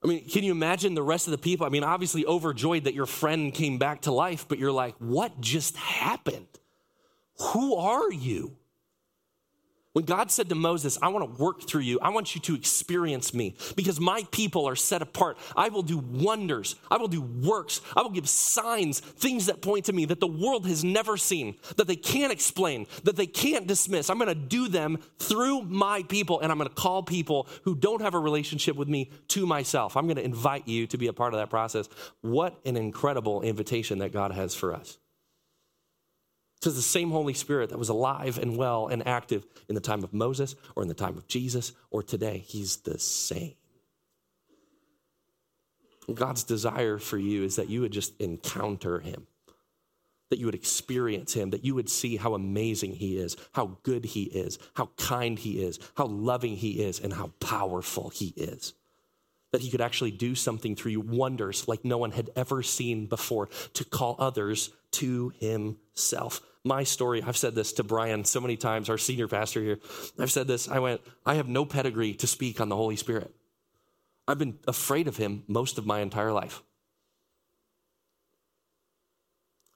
I 0.03 0.07
mean, 0.07 0.29
can 0.29 0.45
you 0.45 0.53
imagine 0.53 0.95
the 0.95 1.03
rest 1.03 1.27
of 1.27 1.33
the 1.33 1.39
people? 1.39 1.67
I 1.67 1.71
mean, 1.71 1.83
obviously 1.83 2.25
overjoyed 2.25 2.85
that 2.85 2.95
your 2.95 3.07
friend 3.07 3.53
came 3.53 3.79
back 3.79 4.03
to 4.03 4.13
life, 4.13 4.47
but 4.49 4.59
you're 4.59 4.73
like, 4.73 4.95
what 4.99 5.41
just 5.41 5.77
happened? 5.77 6.47
Who 7.53 7.77
are 7.77 8.13
you? 8.13 8.58
When 9.99 10.05
God 10.05 10.31
said 10.31 10.49
to 10.51 10.55
Moses, 10.55 10.97
I 11.03 11.09
want 11.09 11.35
to 11.35 11.43
work 11.43 11.63
through 11.63 11.81
you, 11.81 11.99
I 12.01 12.11
want 12.11 12.37
you 12.37 12.41
to 12.43 12.55
experience 12.55 13.35
me 13.35 13.57
because 13.75 13.99
my 13.99 14.23
people 14.31 14.69
are 14.69 14.77
set 14.77 15.03
apart. 15.03 15.39
I 15.57 15.71
will 15.71 15.83
do 15.83 15.99
wonders, 15.99 16.77
I 16.89 16.99
will 16.99 17.09
do 17.09 17.21
works, 17.21 17.81
I 17.97 18.03
will 18.03 18.11
give 18.11 18.29
signs, 18.29 19.01
things 19.01 19.47
that 19.47 19.61
point 19.61 19.87
to 19.87 19.93
me 19.93 20.05
that 20.05 20.21
the 20.21 20.29
world 20.29 20.69
has 20.69 20.85
never 20.85 21.17
seen, 21.17 21.57
that 21.79 21.89
they 21.89 21.97
can't 21.97 22.31
explain, 22.31 22.87
that 23.03 23.17
they 23.17 23.27
can't 23.27 23.67
dismiss. 23.67 24.09
I'm 24.09 24.19
going 24.19 24.29
to 24.29 24.37
do 24.37 24.69
them 24.69 24.99
through 25.19 25.63
my 25.63 26.05
people, 26.05 26.39
and 26.39 26.53
I'm 26.53 26.59
going 26.59 26.69
to 26.69 26.75
call 26.77 27.03
people 27.03 27.49
who 27.65 27.75
don't 27.75 28.01
have 28.01 28.15
a 28.15 28.21
relationship 28.21 28.77
with 28.77 28.87
me 28.87 29.11
to 29.31 29.47
myself. 29.47 29.97
I'm 29.97 30.07
going 30.07 30.15
to 30.15 30.25
invite 30.25 30.69
you 30.69 30.87
to 30.87 30.97
be 30.97 31.09
a 31.09 31.13
part 31.13 31.35
of 31.35 31.41
that 31.41 31.51
process. 31.51 31.89
What 32.21 32.57
an 32.65 32.77
incredible 32.77 33.43
invitation 33.43 33.99
that 33.99 34.13
God 34.13 34.31
has 34.31 34.55
for 34.55 34.73
us. 34.73 34.97
Because 36.61 36.75
the 36.75 36.83
same 36.83 37.11
Holy 37.11 37.35
Spirit 37.35 37.71
that 37.71 37.79
was 37.79 37.89
alive 37.89 38.39
and 38.39 38.57
well 38.57 38.89
and 38.89 39.07
active 39.07 39.47
in 39.69 39.75
the 39.75 39.81
time 39.81 40.03
of 40.03 40.13
Moses 40.13 40.57
or 40.75 40.83
in 40.83 40.89
the 40.89 40.95
time 40.95 41.17
of 41.17 41.29
Jesus 41.29 41.73
or 41.91 42.03
today, 42.03 42.39
he's 42.39 42.79
the 42.79 42.99
same. 42.99 43.55
God's 46.13 46.43
desire 46.43 46.99
for 46.99 47.19
you 47.19 47.45
is 47.45 47.57
that 47.57 47.69
you 47.69 47.83
would 47.83 47.93
just 47.93 48.19
encounter 48.21 48.99
him, 49.01 49.27
that 50.31 50.39
you 50.39 50.47
would 50.47 50.55
experience 50.55 51.35
him, 51.35 51.51
that 51.51 51.65
you 51.65 51.75
would 51.75 51.91
see 51.91 52.17
how 52.17 52.35
amazing 52.35 52.95
he 52.95 53.19
is, 53.19 53.37
how 53.53 53.79
good 53.83 54.05
he 54.05 54.25
is, 54.25 54.59
how 54.75 54.87
kind 54.97 55.39
he 55.39 55.63
is, 55.63 55.79
how 55.97 56.07
loving 56.07 56.57
he 56.57 56.83
is, 56.83 56.99
and 56.99 57.13
how 57.13 57.31
powerful 57.41 58.09
he 58.09 58.33
is. 58.37 58.73
That 59.53 59.61
he 59.61 59.71
could 59.71 59.81
actually 59.81 60.11
do 60.11 60.35
something 60.35 60.77
through 60.77 60.93
you, 60.93 61.01
wonders 61.01 61.69
like 61.69 61.85
no 61.85 61.99
one 61.99 62.13
had 62.13 62.31
ever 62.35 62.63
seen 62.63 63.07
before, 63.07 63.49
to 63.75 63.85
call 63.85 64.17
others 64.19 64.71
to 64.93 65.33
himself 65.39 66.41
my 66.65 66.85
story. 66.85 67.23
I've 67.23 67.37
said 67.37 67.55
this 67.55 67.73
to 67.75 67.83
Brian 67.83 68.25
so 68.25 68.41
many 68.41 68.57
times, 68.57 68.89
our 68.89 68.99
senior 68.99 69.27
pastor 69.27 69.61
here. 69.63 69.79
I've 70.19 70.31
said 70.31 70.47
this. 70.47 70.69
I 70.69 70.79
went, 70.79 71.01
I 71.27 71.35
have 71.35 71.49
no 71.49 71.65
pedigree 71.65 72.15
to 72.15 72.27
speak 72.27 72.61
on 72.61 72.69
the 72.69 72.77
Holy 72.77 72.97
Spirit. 72.97 73.35
I've 74.29 74.39
been 74.39 74.59
afraid 74.69 75.09
of 75.09 75.17
him 75.17 75.45
most 75.49 75.79
of 75.79 75.87
my 75.87 76.01
entire 76.01 76.33
life. 76.33 76.63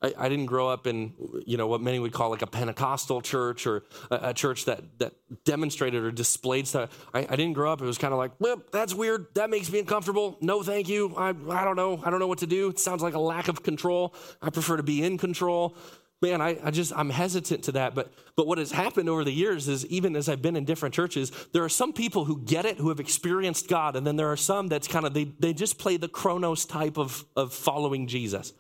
I, 0.03 0.15
I 0.19 0.29
didn't 0.29 0.47
grow 0.47 0.69
up 0.69 0.87
in, 0.87 1.15
you 1.47 1.57
know, 1.57 1.67
what 1.67 1.81
many 1.81 1.99
would 1.99 2.13
call 2.13 2.31
like 2.31 2.43
a 2.43 2.47
Pentecostal 2.47 3.21
church 3.21 3.67
or 3.67 3.85
a, 4.11 4.19
a 4.23 4.35
church 4.35 4.65
that, 4.67 4.83
that 4.99 5.13
demonstrated 5.45 6.03
or 6.03 6.11
displayed 6.11 6.67
stuff. 6.67 7.07
I, 7.15 7.21
I 7.21 7.37
didn't 7.37 7.53
grow 7.53 7.73
up. 7.73 7.81
It 7.81 7.87
was 7.87 7.99
kind 7.99 8.13
of 8.13 8.19
like, 8.19 8.33
well, 8.39 8.63
that's 8.73 8.95
weird. 8.95 9.27
That 9.35 9.51
makes 9.51 9.71
me 9.71 9.79
uncomfortable. 9.79 10.39
No, 10.41 10.63
thank 10.63 10.89
you. 10.89 11.15
I, 11.17 11.29
I 11.29 11.65
don't 11.65 11.77
know. 11.77 12.03
I 12.05 12.11
don't 12.11 12.19
know 12.19 12.27
what 12.27 12.39
to 12.39 12.47
do. 12.47 12.69
It 12.69 12.79
sounds 12.79 13.03
like 13.03 13.15
a 13.15 13.21
lack 13.21 13.49
of 13.49 13.63
control. 13.63 14.15
I 14.41 14.51
prefer 14.51 14.77
to 14.77 14.83
be 14.83 15.03
in 15.03 15.19
control 15.19 15.77
man, 16.23 16.41
I, 16.41 16.57
I, 16.63 16.71
just, 16.71 16.93
I'm 16.97 17.11
hesitant 17.11 17.65
to 17.65 17.73
that. 17.73 17.95
But, 17.95 18.13
but 18.37 18.47
what 18.47 18.59
has 18.59 18.71
happened 18.71 19.09
over 19.09 19.25
the 19.25 19.33
years 19.33 19.69
is 19.69 19.85
even 19.87 20.15
as 20.15 20.29
I've 20.29 20.41
been 20.41 20.57
in 20.57 20.65
different 20.65 20.95
churches, 20.95 21.33
there 21.53 21.65
are 21.65 21.69
some 21.69 21.93
people 21.93 22.25
who 22.25 22.41
get 22.41 22.65
it, 22.65 22.79
who 22.79 22.89
have 22.89 23.01
experienced 23.01 23.69
God. 23.69 23.97
And 23.97 24.07
then 24.07 24.17
there 24.17 24.29
are 24.29 24.37
some 24.37 24.69
that's 24.69 24.87
kind 24.87 25.05
of, 25.05 25.13
they, 25.13 25.25
they 25.25 25.53
just 25.53 25.79
play 25.79 25.97
the 25.97 26.09
Chronos 26.09 26.65
type 26.65 26.97
of, 26.97 27.25
of 27.37 27.53
following 27.53 28.07
Jesus. 28.07 28.53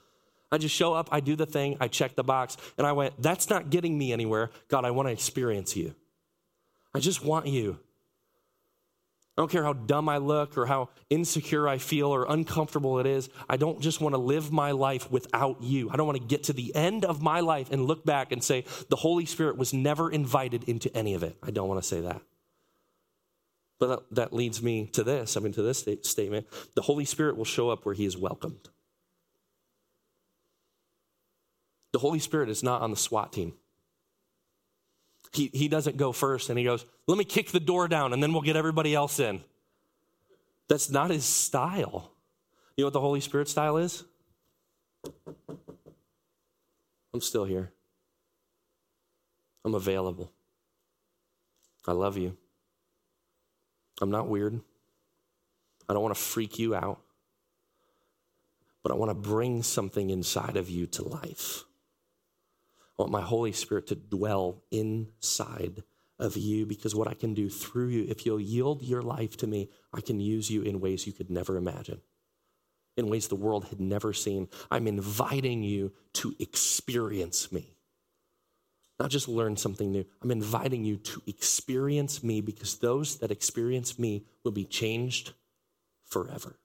I 0.52 0.58
just 0.58 0.74
show 0.74 0.92
up, 0.92 1.08
I 1.10 1.20
do 1.20 1.34
the 1.34 1.46
thing, 1.46 1.78
I 1.80 1.88
check 1.88 2.14
the 2.14 2.22
box. 2.22 2.58
And 2.76 2.86
I 2.86 2.92
went, 2.92 3.20
that's 3.20 3.48
not 3.48 3.70
getting 3.70 3.96
me 3.96 4.12
anywhere. 4.12 4.50
God, 4.68 4.84
I 4.84 4.90
want 4.90 5.08
to 5.08 5.12
experience 5.12 5.74
you. 5.76 5.94
I 6.94 7.00
just 7.00 7.24
want 7.24 7.46
you. 7.46 7.78
I 9.36 9.40
don't 9.40 9.50
care 9.50 9.64
how 9.64 9.72
dumb 9.72 10.10
I 10.10 10.18
look 10.18 10.58
or 10.58 10.66
how 10.66 10.90
insecure 11.08 11.66
I 11.66 11.78
feel 11.78 12.08
or 12.08 12.26
uncomfortable 12.28 12.98
it 12.98 13.06
is. 13.06 13.30
I 13.48 13.56
don't 13.56 13.80
just 13.80 14.02
want 14.02 14.14
to 14.14 14.18
live 14.18 14.52
my 14.52 14.72
life 14.72 15.10
without 15.10 15.62
you. 15.62 15.88
I 15.90 15.96
don't 15.96 16.06
want 16.06 16.20
to 16.20 16.26
get 16.26 16.44
to 16.44 16.52
the 16.52 16.74
end 16.76 17.06
of 17.06 17.22
my 17.22 17.40
life 17.40 17.72
and 17.72 17.86
look 17.86 18.04
back 18.04 18.30
and 18.30 18.44
say, 18.44 18.66
the 18.90 18.96
Holy 18.96 19.24
Spirit 19.24 19.56
was 19.56 19.72
never 19.72 20.10
invited 20.10 20.64
into 20.64 20.94
any 20.94 21.14
of 21.14 21.22
it. 21.22 21.38
I 21.42 21.50
don't 21.50 21.66
want 21.66 21.80
to 21.80 21.88
say 21.88 22.02
that. 22.02 22.20
But 23.80 24.04
that, 24.14 24.32
leads 24.32 24.62
me 24.62 24.86
to 24.92 25.02
this 25.02 25.36
I 25.36 25.40
mean, 25.40 25.52
to 25.54 25.62
this 25.62 25.84
statement 26.02 26.46
the 26.76 26.82
Holy 26.82 27.04
Spirit 27.04 27.36
will 27.36 27.44
show 27.44 27.70
up 27.70 27.84
where 27.84 27.94
he 27.94 28.04
is 28.04 28.16
welcomed. 28.16 28.68
The 31.92 31.98
Holy 31.98 32.18
Spirit 32.18 32.48
is 32.48 32.62
not 32.62 32.83
on 32.83 32.90
the 32.90 32.96
SWAT 32.96 33.33
team. 33.33 33.55
He, 35.33 35.50
he 35.52 35.68
doesn't 35.68 35.96
go 35.96 36.12
first 36.12 36.50
and 36.50 36.59
he 36.59 36.64
goes, 36.64 36.85
Let 37.07 37.16
me 37.16 37.24
kick 37.24 37.50
the 37.50 37.61
door 37.61 37.88
down 37.88 38.12
and 38.12 38.22
then 38.22 38.33
we'll 38.33 38.42
get 38.42 38.57
everybody 38.57 38.94
else 38.94 39.18
in. 39.20 39.42
That's 40.68 40.90
not 40.90 41.11
his 41.11 41.24
style. 41.24 42.12
You 42.76 42.83
know 42.83 42.87
what 42.87 42.92
the 42.94 43.00
Holy 43.00 43.20
Spirit 43.20 43.48
style 43.48 43.76
is? 43.76 44.05
I'm 47.14 47.20
still 47.20 47.44
here. 47.44 47.70
I'm 49.64 49.74
available. 49.74 50.33
I 51.87 51.92
love 51.92 52.16
you. 52.16 52.37
I'm 54.00 54.11
not 54.11 54.28
weird. 54.28 54.61
I 55.88 55.92
don't 55.92 56.02
want 56.02 56.14
to 56.14 56.20
freak 56.20 56.59
you 56.59 56.74
out, 56.74 57.00
but 58.83 58.92
I 58.92 58.94
want 58.94 59.11
to 59.11 59.14
bring 59.14 59.62
something 59.62 60.11
inside 60.11 60.57
of 60.57 60.70
you 60.70 60.87
to 60.87 61.02
life. 61.02 61.64
I 62.98 63.02
want 63.02 63.12
my 63.12 63.22
Holy 63.22 63.52
Spirit 63.52 63.87
to 63.88 63.94
dwell 63.94 64.62
inside 64.70 65.83
of 66.18 66.37
you 66.37 66.66
because 66.66 66.94
what 66.94 67.09
I 67.09 67.14
can 67.14 67.35
do 67.35 67.48
through 67.48 67.88
you, 67.88 68.07
if 68.09 68.24
you'll 68.24 68.40
yield 68.40 68.83
your 68.83 69.02
life 69.02 69.37
to 69.38 69.46
me, 69.46 69.70
I 69.92 70.00
can 70.00 70.20
use 70.20 70.50
you 70.50 70.62
in 70.62 70.81
ways 70.81 71.07
you 71.07 71.12
could 71.12 71.31
never 71.31 71.57
imagine, 71.57 72.00
in 72.96 73.09
ways 73.09 73.28
the 73.28 73.35
world 73.35 73.66
had 73.66 73.81
never 73.81 74.12
seen. 74.12 74.48
I'm 74.70 74.87
inviting 74.87 75.62
you 75.62 75.92
to 76.14 76.35
experience 76.38 77.50
me, 77.50 77.74
not 79.00 79.11
just 79.11 79.26
learn 79.26 79.57
something 79.57 79.90
new. 79.90 80.05
I'm 80.22 80.31
inviting 80.31 80.85
you 80.85 80.98
to 80.98 81.22
experience 81.26 82.22
me 82.22 82.40
because 82.40 82.76
those 82.76 83.16
that 83.16 83.33
experience 83.33 83.98
me 83.98 84.26
will 84.44 84.52
be 84.52 84.64
changed 84.64 85.33
forever. 86.05 86.57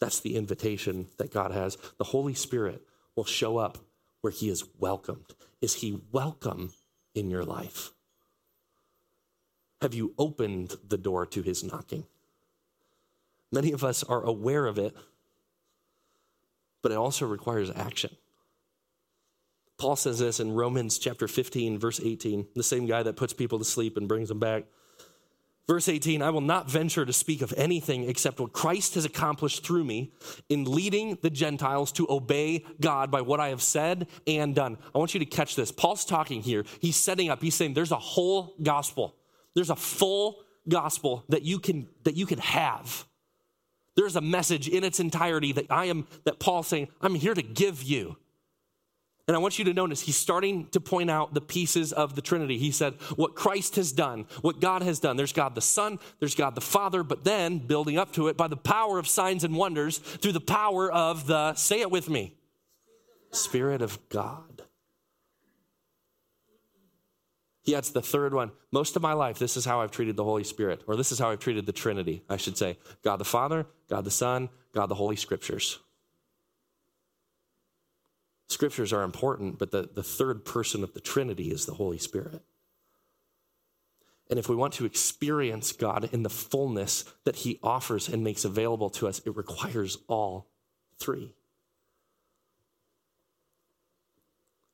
That's 0.00 0.20
the 0.20 0.36
invitation 0.36 1.08
that 1.18 1.32
God 1.32 1.50
has. 1.50 1.76
The 1.98 2.04
Holy 2.04 2.34
Spirit 2.34 2.82
will 3.16 3.24
show 3.24 3.58
up 3.58 3.78
where 4.20 4.32
he 4.32 4.48
is 4.48 4.64
welcomed. 4.78 5.34
Is 5.60 5.74
he 5.74 6.00
welcome 6.12 6.72
in 7.14 7.30
your 7.30 7.44
life? 7.44 7.90
Have 9.82 9.94
you 9.94 10.14
opened 10.18 10.76
the 10.86 10.98
door 10.98 11.26
to 11.26 11.42
his 11.42 11.62
knocking? 11.62 12.06
Many 13.52 13.72
of 13.72 13.84
us 13.84 14.02
are 14.02 14.22
aware 14.22 14.66
of 14.66 14.78
it, 14.78 14.96
but 16.82 16.90
it 16.90 16.96
also 16.96 17.26
requires 17.26 17.70
action. 17.70 18.16
Paul 19.76 19.96
says 19.96 20.18
this 20.18 20.40
in 20.40 20.52
Romans 20.52 20.98
chapter 20.98 21.28
15, 21.28 21.78
verse 21.78 22.00
18, 22.02 22.46
the 22.54 22.62
same 22.62 22.86
guy 22.86 23.02
that 23.02 23.16
puts 23.16 23.32
people 23.32 23.58
to 23.58 23.64
sleep 23.64 23.96
and 23.96 24.08
brings 24.08 24.28
them 24.28 24.38
back. 24.38 24.64
Verse 25.66 25.88
18, 25.88 26.20
I 26.20 26.28
will 26.28 26.42
not 26.42 26.70
venture 26.70 27.06
to 27.06 27.12
speak 27.12 27.40
of 27.40 27.54
anything 27.56 28.08
except 28.08 28.38
what 28.38 28.52
Christ 28.52 28.96
has 28.96 29.06
accomplished 29.06 29.64
through 29.64 29.84
me 29.84 30.12
in 30.50 30.64
leading 30.64 31.16
the 31.22 31.30
Gentiles 31.30 31.90
to 31.92 32.06
obey 32.10 32.66
God 32.80 33.10
by 33.10 33.22
what 33.22 33.40
I 33.40 33.48
have 33.48 33.62
said 33.62 34.06
and 34.26 34.54
done. 34.54 34.76
I 34.94 34.98
want 34.98 35.14
you 35.14 35.20
to 35.20 35.26
catch 35.26 35.56
this. 35.56 35.72
Paul's 35.72 36.04
talking 36.04 36.42
here. 36.42 36.64
He's 36.80 36.96
setting 36.96 37.30
up, 37.30 37.40
he's 37.40 37.54
saying 37.54 37.72
there's 37.72 37.92
a 37.92 37.96
whole 37.96 38.54
gospel. 38.62 39.16
There's 39.54 39.70
a 39.70 39.76
full 39.76 40.40
gospel 40.68 41.24
that 41.30 41.42
you 41.42 41.58
can 41.58 41.88
that 42.02 42.16
you 42.16 42.26
can 42.26 42.38
have. 42.40 43.06
There's 43.96 44.16
a 44.16 44.20
message 44.20 44.68
in 44.68 44.84
its 44.84 45.00
entirety 45.00 45.52
that 45.52 45.66
I 45.70 45.86
am 45.86 46.06
that 46.24 46.40
Paul's 46.40 46.66
saying, 46.66 46.88
I'm 47.00 47.14
here 47.14 47.34
to 47.34 47.42
give 47.42 47.82
you. 47.82 48.16
And 49.26 49.34
I 49.34 49.40
want 49.40 49.58
you 49.58 49.64
to 49.64 49.72
notice 49.72 50.02
he's 50.02 50.16
starting 50.16 50.68
to 50.68 50.80
point 50.80 51.10
out 51.10 51.32
the 51.32 51.40
pieces 51.40 51.94
of 51.94 52.14
the 52.14 52.20
Trinity. 52.20 52.58
He 52.58 52.70
said, 52.70 52.94
what 53.16 53.34
Christ 53.34 53.76
has 53.76 53.90
done, 53.90 54.26
what 54.42 54.60
God 54.60 54.82
has 54.82 55.00
done. 55.00 55.16
There's 55.16 55.32
God 55.32 55.54
the 55.54 55.62
Son, 55.62 55.98
there's 56.20 56.34
God 56.34 56.54
the 56.54 56.60
Father, 56.60 57.02
but 57.02 57.24
then 57.24 57.58
building 57.58 57.96
up 57.96 58.12
to 58.12 58.28
it 58.28 58.36
by 58.36 58.48
the 58.48 58.56
power 58.56 58.98
of 58.98 59.08
signs 59.08 59.42
and 59.42 59.56
wonders 59.56 59.96
through 59.96 60.32
the 60.32 60.40
power 60.40 60.92
of 60.92 61.26
the, 61.26 61.54
say 61.54 61.80
it 61.80 61.90
with 61.90 62.10
me, 62.10 62.36
Spirit 63.32 63.80
of 63.80 63.98
God. 64.10 64.62
He 67.62 67.74
adds 67.74 67.92
the 67.92 68.02
third 68.02 68.34
one. 68.34 68.50
Most 68.72 68.94
of 68.94 69.00
my 69.00 69.14
life, 69.14 69.38
this 69.38 69.56
is 69.56 69.64
how 69.64 69.80
I've 69.80 69.90
treated 69.90 70.16
the 70.16 70.24
Holy 70.24 70.44
Spirit, 70.44 70.82
or 70.86 70.96
this 70.96 71.10
is 71.12 71.18
how 71.18 71.30
I've 71.30 71.38
treated 71.38 71.64
the 71.64 71.72
Trinity, 71.72 72.22
I 72.28 72.36
should 72.36 72.58
say 72.58 72.76
God 73.02 73.16
the 73.16 73.24
Father, 73.24 73.66
God 73.88 74.04
the 74.04 74.10
Son, 74.10 74.50
God 74.74 74.88
the 74.90 74.94
Holy 74.94 75.16
Scriptures. 75.16 75.78
Scriptures 78.48 78.92
are 78.92 79.02
important, 79.02 79.58
but 79.58 79.70
the, 79.70 79.88
the 79.92 80.02
third 80.02 80.44
person 80.44 80.82
of 80.82 80.94
the 80.94 81.00
Trinity 81.00 81.50
is 81.50 81.66
the 81.66 81.74
Holy 81.74 81.98
Spirit. 81.98 82.42
And 84.30 84.38
if 84.38 84.48
we 84.48 84.56
want 84.56 84.74
to 84.74 84.84
experience 84.84 85.72
God 85.72 86.08
in 86.12 86.22
the 86.22 86.30
fullness 86.30 87.04
that 87.24 87.36
He 87.36 87.58
offers 87.62 88.08
and 88.08 88.24
makes 88.24 88.44
available 88.44 88.90
to 88.90 89.06
us, 89.06 89.20
it 89.24 89.36
requires 89.36 89.98
all 90.08 90.46
three. 90.98 91.34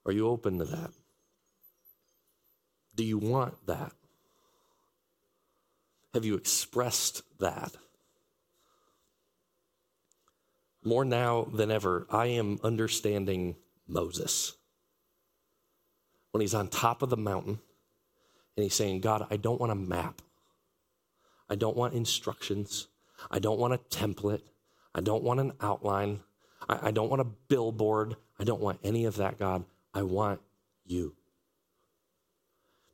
Are 0.06 0.12
you 0.12 0.28
open 0.28 0.58
to 0.58 0.64
that? 0.64 0.90
Do 2.94 3.04
you 3.04 3.18
want 3.18 3.66
that? 3.66 3.92
Have 6.14 6.24
you 6.24 6.34
expressed 6.34 7.22
that? 7.38 7.72
More 10.82 11.04
now 11.04 11.44
than 11.52 11.70
ever, 11.70 12.06
I 12.10 12.26
am 12.26 12.58
understanding 12.62 13.56
Moses. 13.86 14.54
When 16.30 16.40
he's 16.40 16.54
on 16.54 16.68
top 16.68 17.02
of 17.02 17.10
the 17.10 17.16
mountain 17.16 17.58
and 18.56 18.64
he's 18.64 18.74
saying, 18.74 19.00
God, 19.00 19.26
I 19.30 19.36
don't 19.36 19.60
want 19.60 19.72
a 19.72 19.76
map. 19.76 20.22
I 21.48 21.56
don't 21.56 21.76
want 21.76 21.94
instructions. 21.94 22.86
I 23.30 23.40
don't 23.40 23.58
want 23.58 23.74
a 23.74 23.78
template. 23.78 24.42
I 24.94 25.00
don't 25.00 25.24
want 25.24 25.40
an 25.40 25.52
outline. 25.60 26.20
I, 26.68 26.88
I 26.88 26.90
don't 26.92 27.10
want 27.10 27.20
a 27.20 27.32
billboard. 27.48 28.16
I 28.38 28.44
don't 28.44 28.60
want 28.60 28.80
any 28.82 29.04
of 29.04 29.16
that, 29.16 29.38
God. 29.38 29.64
I 29.92 30.02
want 30.02 30.40
you. 30.84 31.14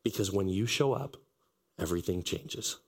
Because 0.02 0.32
when 0.32 0.48
you 0.48 0.66
show 0.66 0.92
up, 0.92 1.16
everything 1.78 2.22
changes. 2.22 2.78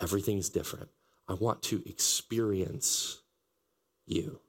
Everything's 0.00 0.48
different. 0.48 0.90
I 1.26 1.34
want 1.34 1.62
to 1.62 1.82
experience 1.88 3.20
you. 4.06 4.40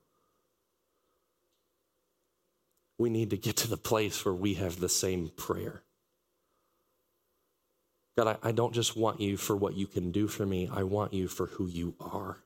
We 2.98 3.10
need 3.10 3.30
to 3.32 3.38
get 3.38 3.58
to 3.58 3.68
the 3.68 3.78
place 3.78 4.24
where 4.24 4.34
we 4.34 4.54
have 4.56 4.80
the 4.80 4.90
same 4.90 5.32
prayer. 5.36 5.84
God, 8.18 8.40
I, 8.42 8.50
I, 8.50 8.52
don't 8.54 8.74
just 8.74 8.96
want 8.96 9.20
you 9.20 9.36
for 9.36 9.56
what 9.58 9.76
you 9.76 9.88
can 9.88 10.12
do 10.12 10.28
for 10.28 10.46
me, 10.46 10.70
I 10.72 10.84
want 10.84 11.14
you 11.14 11.28
for 11.28 11.48
who 11.48 11.68
you 11.68 11.96
are. 12.00 12.38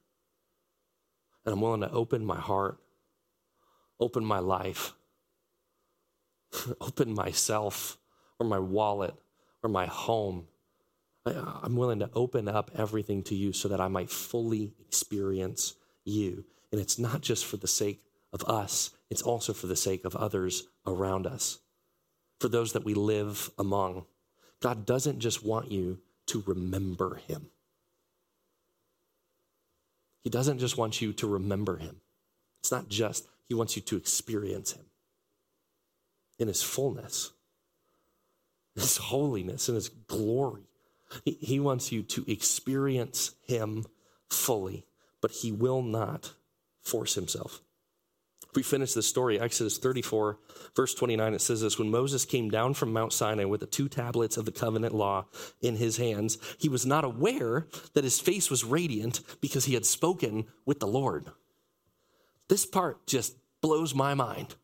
And 1.45 1.53
I'm 1.53 1.61
willing 1.61 1.81
to 1.81 1.91
open 1.91 2.25
my 2.25 2.39
heart, 2.39 2.79
open 3.99 4.25
my 4.25 4.39
life, 4.39 4.93
open 6.81 7.13
myself 7.13 7.97
or 8.39 8.47
my 8.47 8.59
wallet 8.59 9.13
or 9.61 9.69
my 9.69 9.85
home. 9.85 10.47
I, 11.25 11.59
I'm 11.63 11.75
willing 11.75 11.99
to 11.99 12.09
open 12.13 12.47
up 12.47 12.71
everything 12.75 13.23
to 13.23 13.35
you 13.35 13.53
so 13.53 13.67
that 13.67 13.79
I 13.79 13.87
might 13.87 14.09
fully 14.09 14.73
experience 14.79 15.75
you. 16.03 16.45
And 16.71 16.79
it's 16.79 16.99
not 16.99 17.21
just 17.21 17.45
for 17.45 17.57
the 17.57 17.67
sake 17.67 18.03
of 18.31 18.43
us, 18.43 18.91
it's 19.09 19.21
also 19.21 19.53
for 19.53 19.67
the 19.67 19.75
sake 19.75 20.05
of 20.05 20.15
others 20.15 20.67
around 20.85 21.25
us, 21.25 21.59
for 22.39 22.47
those 22.47 22.73
that 22.73 22.85
we 22.85 22.93
live 22.93 23.49
among. 23.57 24.05
God 24.61 24.85
doesn't 24.85 25.19
just 25.19 25.43
want 25.43 25.71
you 25.71 25.99
to 26.27 26.43
remember 26.45 27.15
Him, 27.15 27.49
He 30.23 30.29
doesn't 30.29 30.59
just 30.59 30.77
want 30.77 31.01
you 31.01 31.13
to 31.13 31.27
remember 31.27 31.77
Him. 31.77 32.01
It's 32.61 32.71
not 32.71 32.87
just, 32.87 33.27
He 33.47 33.55
wants 33.55 33.75
you 33.75 33.81
to 33.83 33.97
experience 33.97 34.73
Him 34.73 34.85
in 36.37 36.47
His 36.47 36.61
fullness, 36.61 37.31
His 38.75 38.97
holiness, 38.97 39.69
and 39.69 39.75
His 39.75 39.89
glory. 39.89 40.63
He, 41.25 41.31
he 41.41 41.59
wants 41.59 41.91
you 41.91 42.03
to 42.03 42.31
experience 42.31 43.31
Him 43.47 43.85
fully, 44.29 44.85
but 45.19 45.31
He 45.31 45.51
will 45.51 45.81
not 45.81 46.33
force 46.89 47.15
himself. 47.15 47.61
If 48.49 48.55
we 48.55 48.63
finish 48.63 48.93
the 48.93 49.03
story, 49.03 49.39
Exodus 49.39 49.77
34, 49.77 50.39
verse 50.75 50.95
29, 50.95 51.35
it 51.35 51.41
says 51.41 51.61
this 51.61 51.77
When 51.77 51.91
Moses 51.91 52.25
came 52.25 52.49
down 52.49 52.73
from 52.73 52.91
Mount 52.91 53.13
Sinai 53.13 53.45
with 53.45 53.59
the 53.59 53.67
two 53.67 53.87
tablets 53.87 54.37
of 54.37 54.45
the 54.45 54.51
covenant 54.51 54.95
law 54.95 55.27
in 55.61 55.75
his 55.75 55.97
hands, 55.97 56.39
he 56.57 56.67
was 56.67 56.85
not 56.85 57.03
aware 57.03 57.67
that 57.93 58.03
his 58.03 58.19
face 58.19 58.49
was 58.49 58.65
radiant 58.65 59.21
because 59.39 59.65
he 59.65 59.75
had 59.75 59.85
spoken 59.85 60.45
with 60.65 60.79
the 60.79 60.87
Lord. 60.87 61.29
This 62.47 62.65
part 62.65 63.05
just 63.05 63.35
blows 63.61 63.93
my 63.93 64.15
mind. 64.15 64.55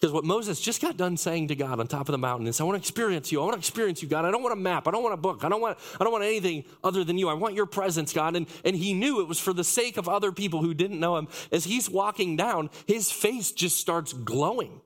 Because 0.00 0.12
what 0.12 0.24
Moses 0.24 0.60
just 0.60 0.82
got 0.82 0.96
done 0.96 1.16
saying 1.16 1.48
to 1.48 1.56
God 1.56 1.80
on 1.80 1.86
top 1.86 2.08
of 2.08 2.12
the 2.12 2.18
mountain 2.18 2.46
is, 2.46 2.60
I 2.60 2.64
want 2.64 2.76
to 2.76 2.80
experience 2.80 3.32
you. 3.32 3.40
I 3.40 3.44
want 3.44 3.54
to 3.54 3.58
experience 3.58 4.02
you, 4.02 4.08
God. 4.08 4.24
I 4.24 4.30
don't 4.30 4.42
want 4.42 4.52
a 4.52 4.60
map. 4.60 4.86
I 4.86 4.90
don't 4.90 5.02
want 5.02 5.14
a 5.14 5.18
book. 5.18 5.44
I 5.44 5.48
don't 5.48 5.60
want, 5.60 5.78
I 5.98 6.04
don't 6.04 6.12
want 6.12 6.24
anything 6.24 6.64
other 6.84 7.04
than 7.04 7.18
you. 7.18 7.28
I 7.28 7.34
want 7.34 7.54
your 7.54 7.66
presence, 7.66 8.12
God. 8.12 8.36
And, 8.36 8.46
and 8.64 8.76
he 8.76 8.94
knew 8.94 9.20
it 9.20 9.28
was 9.28 9.38
for 9.38 9.52
the 9.52 9.64
sake 9.64 9.96
of 9.96 10.08
other 10.08 10.32
people 10.32 10.62
who 10.62 10.74
didn't 10.74 11.00
know 11.00 11.16
him. 11.16 11.28
As 11.50 11.64
he's 11.64 11.88
walking 11.88 12.36
down, 12.36 12.70
his 12.86 13.10
face 13.10 13.52
just 13.52 13.78
starts 13.78 14.12
glowing. 14.12 14.80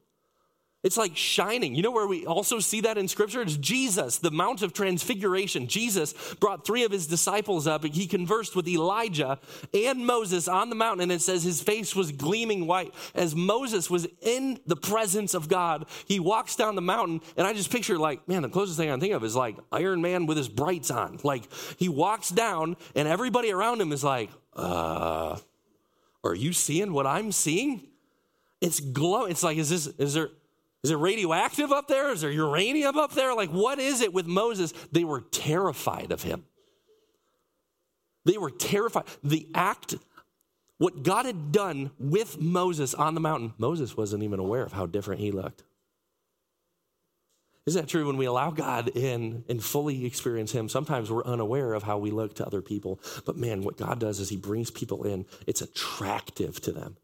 It's 0.82 0.96
like 0.96 1.14
shining. 1.14 1.74
You 1.74 1.82
know 1.82 1.90
where 1.90 2.06
we 2.06 2.24
also 2.24 2.58
see 2.58 2.80
that 2.82 2.96
in 2.96 3.06
scripture? 3.06 3.42
It's 3.42 3.58
Jesus, 3.58 4.16
the 4.16 4.30
Mount 4.30 4.62
of 4.62 4.72
Transfiguration. 4.72 5.66
Jesus 5.66 6.14
brought 6.40 6.64
three 6.64 6.84
of 6.84 6.90
his 6.90 7.06
disciples 7.06 7.66
up. 7.66 7.84
He 7.84 8.06
conversed 8.06 8.56
with 8.56 8.66
Elijah 8.66 9.38
and 9.74 10.06
Moses 10.06 10.48
on 10.48 10.70
the 10.70 10.74
mountain, 10.74 11.02
and 11.02 11.12
it 11.12 11.20
says 11.20 11.42
his 11.42 11.60
face 11.60 11.94
was 11.94 12.12
gleaming 12.12 12.66
white. 12.66 12.94
As 13.14 13.36
Moses 13.36 13.90
was 13.90 14.06
in 14.22 14.58
the 14.66 14.76
presence 14.76 15.34
of 15.34 15.48
God, 15.48 15.84
he 16.06 16.18
walks 16.18 16.56
down 16.56 16.76
the 16.76 16.80
mountain, 16.80 17.20
and 17.36 17.46
I 17.46 17.52
just 17.52 17.70
picture, 17.70 17.98
like, 17.98 18.26
man, 18.26 18.40
the 18.40 18.48
closest 18.48 18.78
thing 18.78 18.88
I 18.88 18.94
can 18.94 19.00
think 19.00 19.12
of 19.12 19.22
is 19.22 19.36
like 19.36 19.58
Iron 19.70 20.00
Man 20.00 20.24
with 20.24 20.38
his 20.38 20.48
brights 20.48 20.90
on. 20.90 21.18
Like, 21.22 21.44
he 21.76 21.90
walks 21.90 22.30
down, 22.30 22.78
and 22.94 23.06
everybody 23.06 23.52
around 23.52 23.82
him 23.82 23.92
is 23.92 24.02
like, 24.02 24.30
uh, 24.56 25.36
are 26.24 26.34
you 26.34 26.54
seeing 26.54 26.94
what 26.94 27.06
I'm 27.06 27.32
seeing? 27.32 27.86
It's 28.62 28.80
glow. 28.80 29.26
It's 29.26 29.42
like, 29.42 29.58
is 29.58 29.68
this, 29.68 29.86
is 29.86 30.14
there, 30.14 30.30
is 30.82 30.90
it 30.90 30.96
radioactive 30.96 31.72
up 31.72 31.88
there? 31.88 32.10
Is 32.10 32.22
there 32.22 32.30
uranium 32.30 32.96
up 32.96 33.12
there? 33.12 33.34
Like, 33.34 33.50
what 33.50 33.78
is 33.78 34.00
it 34.00 34.12
with 34.14 34.26
Moses? 34.26 34.72
They 34.92 35.04
were 35.04 35.20
terrified 35.20 36.10
of 36.10 36.22
him. 36.22 36.44
They 38.24 38.38
were 38.38 38.50
terrified. 38.50 39.04
The 39.22 39.46
act, 39.54 39.96
what 40.78 41.02
God 41.02 41.26
had 41.26 41.52
done 41.52 41.90
with 41.98 42.40
Moses 42.40 42.94
on 42.94 43.14
the 43.14 43.20
mountain, 43.20 43.52
Moses 43.58 43.96
wasn't 43.96 44.22
even 44.22 44.40
aware 44.40 44.62
of 44.62 44.72
how 44.72 44.86
different 44.86 45.20
he 45.20 45.30
looked. 45.30 45.64
Isn't 47.66 47.82
that 47.82 47.88
true? 47.88 48.06
When 48.06 48.16
we 48.16 48.24
allow 48.24 48.50
God 48.50 48.88
in 48.96 49.44
and 49.48 49.62
fully 49.62 50.06
experience 50.06 50.50
Him, 50.50 50.68
sometimes 50.68 51.10
we're 51.10 51.24
unaware 51.24 51.74
of 51.74 51.82
how 51.82 51.98
we 51.98 52.10
look 52.10 52.34
to 52.36 52.46
other 52.46 52.62
people. 52.62 52.98
But 53.26 53.36
man, 53.36 53.62
what 53.62 53.76
God 53.76 54.00
does 54.00 54.18
is 54.18 54.30
He 54.30 54.36
brings 54.36 54.70
people 54.70 55.04
in, 55.04 55.26
it's 55.46 55.60
attractive 55.60 56.60
to 56.62 56.72
them. 56.72 56.96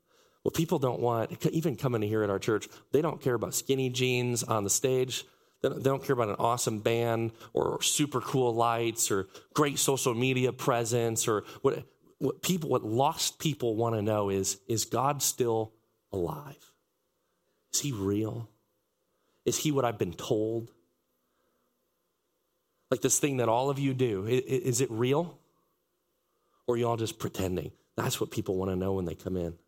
What 0.47 0.55
people 0.55 0.79
don't 0.79 1.01
want, 1.01 1.45
even 1.47 1.75
coming 1.75 2.03
here 2.03 2.23
at 2.23 2.31
our 2.31 2.39
church, 2.39 2.69
they 2.93 3.03
don't 3.03 3.21
care 3.21 3.35
about 3.35 3.53
skinny 3.53 3.91
jeans 3.91 4.45
on 4.45 4.63
the 4.63 4.71
stage. 4.71 5.25
They 5.61 5.69
don't, 5.69 5.83
they 5.83 5.91
don't 5.91 6.05
care 6.05 6.15
about 6.15 6.29
an 6.29 6.37
awesome 6.39 6.79
band 6.79 7.33
or 7.53 7.83
super 7.83 8.21
cool 8.21 8.55
lights 8.55 9.11
or 9.11 9.27
great 9.55 9.77
social 9.81 10.15
media 10.15 10.53
presence 10.53 11.27
or 11.27 11.43
what, 11.63 11.83
what 12.19 12.43
people, 12.43 12.71
what 12.71 12.85
lost 12.85 13.41
people 13.41 13.75
want 13.75 13.97
to 13.97 14.03
know 14.03 14.31
is, 14.31 14.59
is 14.69 14.85
God 14.85 15.21
still 15.21 15.73
alive? 16.13 16.73
Is 17.75 17.81
he 17.81 17.91
real? 17.91 18.49
Is 19.45 19.59
he 19.59 19.73
what 19.73 19.85
I've 19.85 19.99
been 19.99 20.15
told? 20.15 20.71
Like 22.93 23.01
this 23.01 23.19
thing 23.19 23.39
that 23.39 23.49
all 23.49 23.69
of 23.69 23.81
you 23.81 23.95
do, 23.95 24.27
is 24.29 24.81
it 24.81 24.93
real? 24.93 25.41
Or 26.69 26.77
are 26.77 26.79
you 26.79 26.87
all 26.87 26.97
just 26.97 27.19
pretending? 27.19 27.73
That's 27.97 28.21
what 28.21 28.31
people 28.31 28.57
want 28.57 28.71
to 28.71 28.77
know 28.77 28.93
when 28.93 29.07
they 29.07 29.17
come 29.17 29.37
in. 29.37 29.59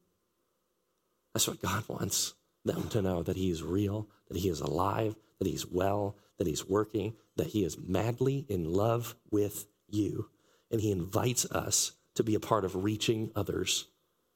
That's 1.32 1.48
what 1.48 1.62
God 1.62 1.84
wants 1.88 2.34
them 2.64 2.88
to 2.90 3.02
know 3.02 3.22
that 3.22 3.36
He 3.36 3.50
is 3.50 3.62
real, 3.62 4.08
that 4.28 4.36
He 4.36 4.48
is 4.48 4.60
alive, 4.60 5.16
that 5.38 5.46
He's 5.46 5.66
well, 5.66 6.16
that 6.38 6.46
He's 6.46 6.66
working, 6.66 7.14
that 7.36 7.48
He 7.48 7.64
is 7.64 7.78
madly 7.78 8.46
in 8.48 8.72
love 8.72 9.14
with 9.30 9.66
you. 9.88 10.28
And 10.70 10.80
He 10.80 10.90
invites 10.90 11.44
us 11.46 11.92
to 12.14 12.22
be 12.22 12.34
a 12.34 12.40
part 12.40 12.64
of 12.64 12.84
reaching 12.84 13.30
others 13.34 13.86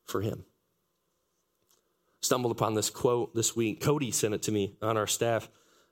for 0.04 0.20
Him. 0.20 0.44
Stumbled 2.20 2.52
upon 2.52 2.74
this 2.74 2.90
quote 2.90 3.34
this 3.34 3.56
week. 3.56 3.80
Cody 3.80 4.12
sent 4.12 4.34
it 4.34 4.42
to 4.42 4.52
me 4.52 4.76
on 4.80 4.96
our 4.96 5.08
staff. 5.08 5.48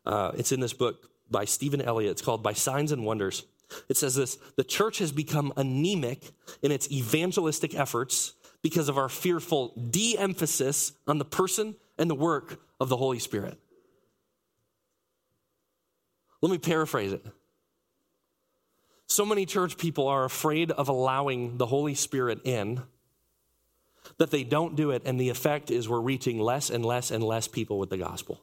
Uh, 0.06 0.30
it's 0.36 0.52
in 0.52 0.60
this 0.60 0.72
book 0.72 1.10
by 1.30 1.44
Stephen 1.44 1.80
Elliott. 1.80 2.12
It's 2.12 2.22
called 2.22 2.42
By 2.42 2.52
Signs 2.52 2.92
and 2.92 3.04
Wonders. 3.04 3.44
It 3.88 3.96
says 3.96 4.14
this 4.14 4.38
The 4.56 4.64
church 4.64 4.98
has 4.98 5.12
become 5.12 5.52
anemic 5.56 6.30
in 6.62 6.72
its 6.72 6.90
evangelistic 6.90 7.74
efforts 7.74 8.34
because 8.62 8.88
of 8.88 8.98
our 8.98 9.08
fearful 9.08 9.74
de 9.90 10.16
emphasis 10.18 10.92
on 11.06 11.18
the 11.18 11.24
person 11.24 11.76
and 11.98 12.10
the 12.10 12.14
work 12.14 12.60
of 12.78 12.88
the 12.88 12.96
Holy 12.96 13.18
Spirit. 13.18 13.58
Let 16.42 16.50
me 16.50 16.58
paraphrase 16.58 17.12
it. 17.12 17.24
So 19.06 19.26
many 19.26 19.44
church 19.44 19.76
people 19.76 20.06
are 20.06 20.24
afraid 20.24 20.70
of 20.70 20.88
allowing 20.88 21.58
the 21.58 21.66
Holy 21.66 21.94
Spirit 21.94 22.40
in 22.44 22.82
that 24.18 24.30
they 24.30 24.44
don't 24.44 24.76
do 24.76 24.92
it, 24.92 25.02
and 25.04 25.20
the 25.20 25.28
effect 25.28 25.70
is 25.70 25.88
we're 25.88 26.00
reaching 26.00 26.38
less 26.38 26.70
and 26.70 26.84
less 26.84 27.10
and 27.10 27.22
less 27.22 27.48
people 27.48 27.78
with 27.78 27.90
the 27.90 27.98
gospel. 27.98 28.42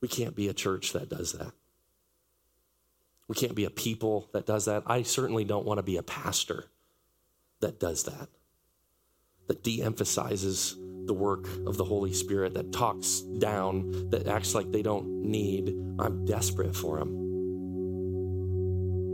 We 0.00 0.08
can't 0.08 0.36
be 0.36 0.48
a 0.48 0.52
church 0.52 0.92
that 0.92 1.08
does 1.08 1.32
that. 1.32 1.52
We 3.28 3.34
can't 3.34 3.54
be 3.54 3.64
a 3.64 3.70
people 3.70 4.28
that 4.32 4.46
does 4.46 4.66
that. 4.66 4.84
I 4.86 5.02
certainly 5.02 5.44
don't 5.44 5.66
want 5.66 5.78
to 5.78 5.82
be 5.82 5.96
a 5.96 6.02
pastor 6.02 6.64
that 7.60 7.80
does 7.80 8.04
that, 8.04 8.28
that 9.48 9.62
de 9.62 9.82
emphasizes 9.82 10.76
the 11.06 11.14
work 11.14 11.46
of 11.66 11.76
the 11.76 11.84
Holy 11.84 12.12
Spirit, 12.12 12.54
that 12.54 12.72
talks 12.72 13.20
down, 13.20 14.10
that 14.10 14.26
acts 14.26 14.54
like 14.54 14.70
they 14.72 14.82
don't 14.82 15.22
need. 15.22 15.68
I'm 15.98 16.24
desperate 16.24 16.74
for 16.74 16.98
them. 16.98 17.26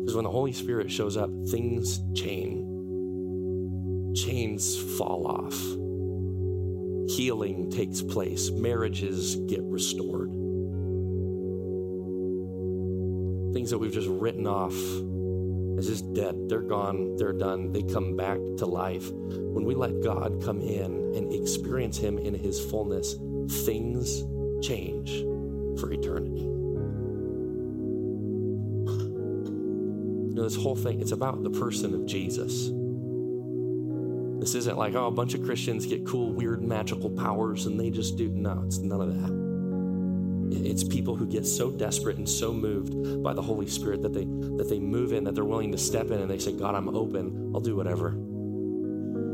Because 0.00 0.16
when 0.16 0.24
the 0.24 0.30
Holy 0.30 0.52
Spirit 0.52 0.90
shows 0.90 1.16
up, 1.16 1.30
things 1.48 2.00
change. 2.14 2.68
Chains 4.18 4.76
fall 4.98 5.26
off. 5.26 5.54
Healing 7.16 7.70
takes 7.70 8.02
place. 8.02 8.50
Marriages 8.50 9.36
get 9.36 9.62
restored. 9.62 10.30
Things 13.54 13.70
that 13.70 13.78
we've 13.78 13.92
just 13.92 14.08
written 14.08 14.46
off 14.46 14.74
as 15.82 16.00
just 16.00 16.14
dead, 16.14 16.48
they're 16.48 16.60
gone, 16.60 17.16
they're 17.16 17.32
done, 17.32 17.72
they 17.72 17.82
come 17.82 18.16
back 18.16 18.38
to 18.58 18.66
life. 18.66 19.10
When 19.10 19.64
we 19.64 19.74
let 19.74 20.00
God 20.02 20.40
come 20.42 20.60
in 20.60 21.14
and 21.14 21.32
experience 21.32 21.98
Him 21.98 22.18
in 22.18 22.34
His 22.34 22.64
fullness, 22.64 23.16
things 23.64 24.24
change 24.64 25.22
for 25.80 25.92
eternity. 25.92 26.42
You 30.28 30.34
know, 30.34 30.44
this 30.44 30.56
whole 30.56 30.76
thing, 30.76 31.00
it's 31.00 31.12
about 31.12 31.42
the 31.42 31.50
person 31.50 31.94
of 31.94 32.06
Jesus. 32.06 32.70
This 34.40 34.54
isn't 34.54 34.78
like, 34.78 34.94
oh, 34.94 35.06
a 35.06 35.10
bunch 35.10 35.34
of 35.34 35.42
Christians 35.42 35.86
get 35.86 36.06
cool, 36.06 36.32
weird, 36.32 36.62
magical 36.62 37.10
powers 37.10 37.66
and 37.66 37.78
they 37.78 37.90
just 37.90 38.16
do. 38.16 38.28
No, 38.28 38.62
it's 38.66 38.78
none 38.78 39.00
of 39.00 39.20
that. 39.20 39.51
It's 40.54 40.84
people 40.84 41.16
who 41.16 41.26
get 41.26 41.46
so 41.46 41.70
desperate 41.70 42.16
and 42.18 42.28
so 42.28 42.52
moved 42.52 43.22
by 43.22 43.32
the 43.32 43.42
Holy 43.42 43.66
Spirit 43.66 44.02
that 44.02 44.12
they 44.12 44.24
that 44.56 44.68
they 44.68 44.78
move 44.78 45.12
in, 45.12 45.24
that 45.24 45.34
they're 45.34 45.44
willing 45.44 45.72
to 45.72 45.78
step 45.78 46.10
in 46.10 46.20
and 46.20 46.30
they 46.30 46.38
say, 46.38 46.52
God, 46.52 46.74
I'm 46.74 46.88
open. 46.94 47.52
I'll 47.54 47.60
do 47.60 47.76
whatever. 47.76 48.10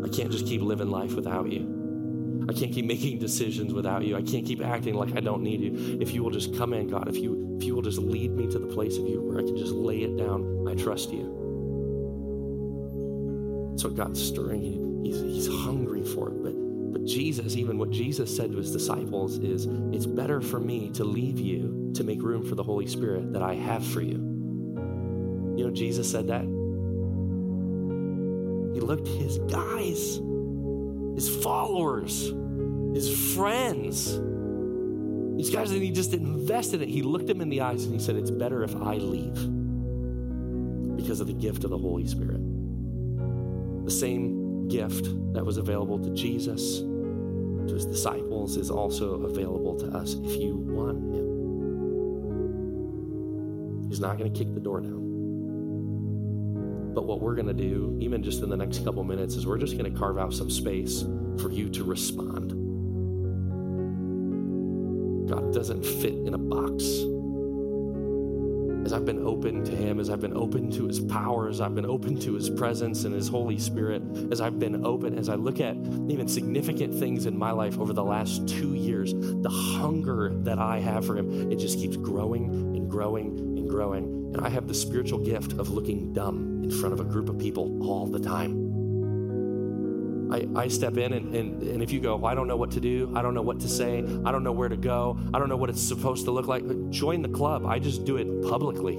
I 0.04 0.08
can't 0.08 0.30
just 0.30 0.46
keep 0.46 0.62
living 0.62 0.90
life 0.90 1.14
without 1.14 1.50
you. 1.50 2.46
I 2.48 2.52
can't 2.52 2.72
keep 2.72 2.86
making 2.86 3.18
decisions 3.18 3.74
without 3.74 4.04
you. 4.04 4.16
I 4.16 4.22
can't 4.22 4.46
keep 4.46 4.64
acting 4.64 4.94
like 4.94 5.16
I 5.16 5.20
don't 5.20 5.42
need 5.42 5.60
you. 5.60 5.98
If 6.00 6.14
you 6.14 6.22
will 6.22 6.30
just 6.30 6.56
come 6.56 6.72
in, 6.72 6.88
God, 6.88 7.08
if 7.08 7.16
you 7.16 7.56
if 7.58 7.64
you 7.64 7.74
will 7.74 7.82
just 7.82 7.98
lead 7.98 8.32
me 8.32 8.46
to 8.46 8.58
the 8.58 8.66
place 8.66 8.96
of 8.96 9.06
you 9.06 9.20
where 9.20 9.38
I 9.38 9.42
can 9.42 9.56
just 9.56 9.72
lay 9.72 10.02
it 10.02 10.16
down, 10.16 10.66
I 10.68 10.74
trust 10.74 11.12
you. 11.12 11.34
So 13.76 13.90
God's 13.90 14.22
stirring. 14.22 14.62
He, 14.62 15.10
he's, 15.10 15.20
he's 15.20 15.48
hungry 15.48 16.04
for 16.04 16.30
it. 16.30 16.42
But 16.42 16.54
but 16.54 16.67
Jesus, 17.08 17.56
even 17.56 17.78
what 17.78 17.90
Jesus 17.90 18.34
said 18.34 18.52
to 18.52 18.58
his 18.58 18.70
disciples 18.70 19.38
is, 19.38 19.66
it's 19.92 20.06
better 20.06 20.40
for 20.40 20.60
me 20.60 20.90
to 20.90 21.04
leave 21.04 21.40
you 21.40 21.90
to 21.94 22.04
make 22.04 22.22
room 22.22 22.44
for 22.44 22.54
the 22.54 22.62
Holy 22.62 22.86
Spirit 22.86 23.32
that 23.32 23.42
I 23.42 23.54
have 23.54 23.84
for 23.84 24.02
you. 24.02 24.16
You 25.56 25.64
know, 25.64 25.70
Jesus 25.70 26.08
said 26.10 26.28
that. 26.28 26.42
He 28.74 28.80
looked 28.80 29.08
his 29.08 29.38
guys, 29.50 30.20
his 31.14 31.42
followers, 31.42 32.32
his 32.94 33.34
friends, 33.34 34.20
these 35.36 35.50
guys 35.50 35.70
that 35.70 35.80
he 35.80 35.90
just 35.90 36.12
invested 36.12 36.82
in. 36.82 36.88
He 36.88 37.02
looked 37.02 37.26
them 37.26 37.40
in 37.40 37.48
the 37.48 37.62
eyes 37.62 37.84
and 37.84 37.94
he 37.94 38.00
said, 38.00 38.16
It's 38.16 38.30
better 38.30 38.62
if 38.62 38.76
I 38.76 38.94
leave 38.94 39.34
because 40.96 41.20
of 41.20 41.26
the 41.26 41.32
gift 41.32 41.64
of 41.64 41.70
the 41.70 41.78
Holy 41.78 42.06
Spirit. 42.06 42.40
The 43.84 43.90
same 43.90 44.68
gift 44.68 45.06
that 45.32 45.44
was 45.44 45.56
available 45.56 45.98
to 45.98 46.10
Jesus, 46.10 46.82
to 47.68 47.74
his 47.74 47.86
disciples, 47.86 48.56
is 48.56 48.70
also 48.70 49.22
available 49.24 49.78
to 49.78 49.86
us 49.96 50.14
if 50.14 50.36
you 50.40 50.56
want 50.56 50.98
him. 51.14 51.38
He's 53.88 54.00
not 54.00 54.18
going 54.18 54.32
to 54.32 54.38
kick 54.38 54.52
the 54.54 54.60
door 54.60 54.80
down. 54.80 54.98
But 56.94 57.06
what 57.06 57.20
we're 57.20 57.34
going 57.34 57.46
to 57.46 57.54
do, 57.54 57.96
even 58.00 58.22
just 58.22 58.42
in 58.42 58.50
the 58.50 58.56
next 58.56 58.84
couple 58.84 59.04
minutes, 59.04 59.36
is 59.36 59.46
we're 59.46 59.58
just 59.58 59.78
going 59.78 59.92
to 59.92 59.98
carve 59.98 60.18
out 60.18 60.34
some 60.34 60.50
space 60.50 61.04
for 61.40 61.50
you 61.50 61.68
to 61.70 61.84
respond. 61.84 62.54
God 65.28 65.52
doesn't 65.52 65.84
fit 65.84 66.14
in 66.14 66.34
a 66.34 66.38
box 66.38 66.84
as 68.88 68.94
I've 68.94 69.04
been 69.04 69.26
open 69.26 69.66
to 69.66 69.76
Him, 69.76 70.00
as 70.00 70.08
I've 70.08 70.22
been 70.22 70.34
open 70.34 70.70
to 70.70 70.86
His 70.86 70.98
power, 70.98 71.50
as 71.50 71.60
I've 71.60 71.74
been 71.74 71.84
open 71.84 72.18
to 72.20 72.32
His 72.32 72.48
presence 72.48 73.04
and 73.04 73.14
His 73.14 73.28
Holy 73.28 73.58
Spirit, 73.58 74.02
as 74.32 74.40
I've 74.40 74.58
been 74.58 74.86
open, 74.86 75.18
as 75.18 75.28
I 75.28 75.34
look 75.34 75.60
at 75.60 75.76
even 75.76 76.26
significant 76.26 76.94
things 76.94 77.26
in 77.26 77.36
my 77.36 77.50
life 77.50 77.78
over 77.78 77.92
the 77.92 78.02
last 78.02 78.48
two 78.48 78.74
years, 78.74 79.12
the 79.12 79.50
hunger 79.50 80.32
that 80.36 80.58
I 80.58 80.78
have 80.78 81.04
for 81.04 81.18
Him, 81.18 81.52
it 81.52 81.56
just 81.56 81.78
keeps 81.78 81.98
growing 81.98 82.46
and 82.74 82.90
growing 82.90 83.38
and 83.58 83.68
growing. 83.68 84.04
And 84.32 84.40
I 84.40 84.48
have 84.48 84.66
the 84.66 84.72
spiritual 84.72 85.18
gift 85.18 85.52
of 85.58 85.68
looking 85.68 86.14
dumb 86.14 86.62
in 86.64 86.70
front 86.70 86.94
of 86.94 87.00
a 87.00 87.04
group 87.04 87.28
of 87.28 87.38
people 87.38 87.86
all 87.86 88.06
the 88.06 88.20
time. 88.20 88.67
I, 90.30 90.46
I 90.54 90.68
step 90.68 90.96
in, 90.96 91.12
and, 91.12 91.34
and, 91.34 91.62
and 91.62 91.82
if 91.82 91.90
you 91.90 92.00
go, 92.00 92.16
well, 92.16 92.30
I 92.30 92.34
don't 92.34 92.48
know 92.48 92.56
what 92.56 92.70
to 92.72 92.80
do, 92.80 93.12
I 93.16 93.22
don't 93.22 93.34
know 93.34 93.42
what 93.42 93.60
to 93.60 93.68
say, 93.68 93.98
I 94.24 94.32
don't 94.32 94.44
know 94.44 94.52
where 94.52 94.68
to 94.68 94.76
go, 94.76 95.18
I 95.32 95.38
don't 95.38 95.48
know 95.48 95.56
what 95.56 95.70
it's 95.70 95.82
supposed 95.82 96.24
to 96.26 96.30
look 96.30 96.46
like, 96.46 96.64
join 96.90 97.22
the 97.22 97.28
club. 97.28 97.64
I 97.66 97.78
just 97.78 98.04
do 98.04 98.16
it 98.16 98.26
publicly. 98.42 98.96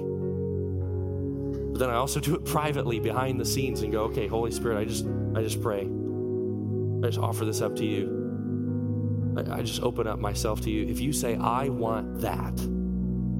But 1.72 1.78
then 1.78 1.90
I 1.90 1.94
also 1.94 2.20
do 2.20 2.34
it 2.34 2.44
privately 2.44 2.98
behind 2.98 3.40
the 3.40 3.44
scenes 3.44 3.82
and 3.82 3.92
go, 3.92 4.02
okay, 4.04 4.26
Holy 4.26 4.50
Spirit, 4.50 4.78
I 4.78 4.84
just, 4.84 5.06
I 5.34 5.42
just 5.42 5.62
pray. 5.62 5.82
I 5.82 7.06
just 7.06 7.18
offer 7.18 7.44
this 7.44 7.60
up 7.62 7.76
to 7.76 7.86
you. 7.86 9.36
I, 9.36 9.58
I 9.58 9.62
just 9.62 9.82
open 9.82 10.06
up 10.06 10.18
myself 10.18 10.60
to 10.62 10.70
you. 10.70 10.86
If 10.86 11.00
you 11.00 11.12
say, 11.12 11.36
I 11.36 11.68
want 11.68 12.20
that, 12.20 12.58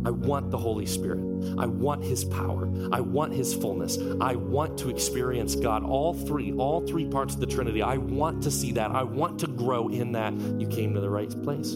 I 0.05 0.11
want 0.11 0.51
the 0.51 0.59
Holy 0.59 0.87
Spirit. 0.87 1.21
I 1.59 1.67
want 1.67 2.05
His 2.05 2.25
power. 2.25 2.71
I 2.93 3.01
want 3.01 3.33
His 3.33 3.55
fullness. 3.55 3.99
I 4.21 4.35
want 4.35 4.79
to 4.79 4.89
experience 4.89 5.55
God, 5.55 5.85
all 5.85 6.15
three, 6.15 6.53
all 6.53 6.87
three 6.87 7.05
parts 7.07 7.35
of 7.35 7.41
the 7.41 7.47
Trinity. 7.47 7.83
I 7.83 7.97
want 7.97 8.43
to 8.45 8.51
see 8.51 8.73
that. 8.73 8.91
I 8.91 9.03
want 9.03 9.39
to 9.41 9.47
grow 9.47 9.89
in 9.89 10.13
that. 10.13 10.33
You 10.59 10.67
came 10.69 10.95
to 10.95 11.01
the 11.01 11.11
right 11.11 11.31
place. 11.43 11.75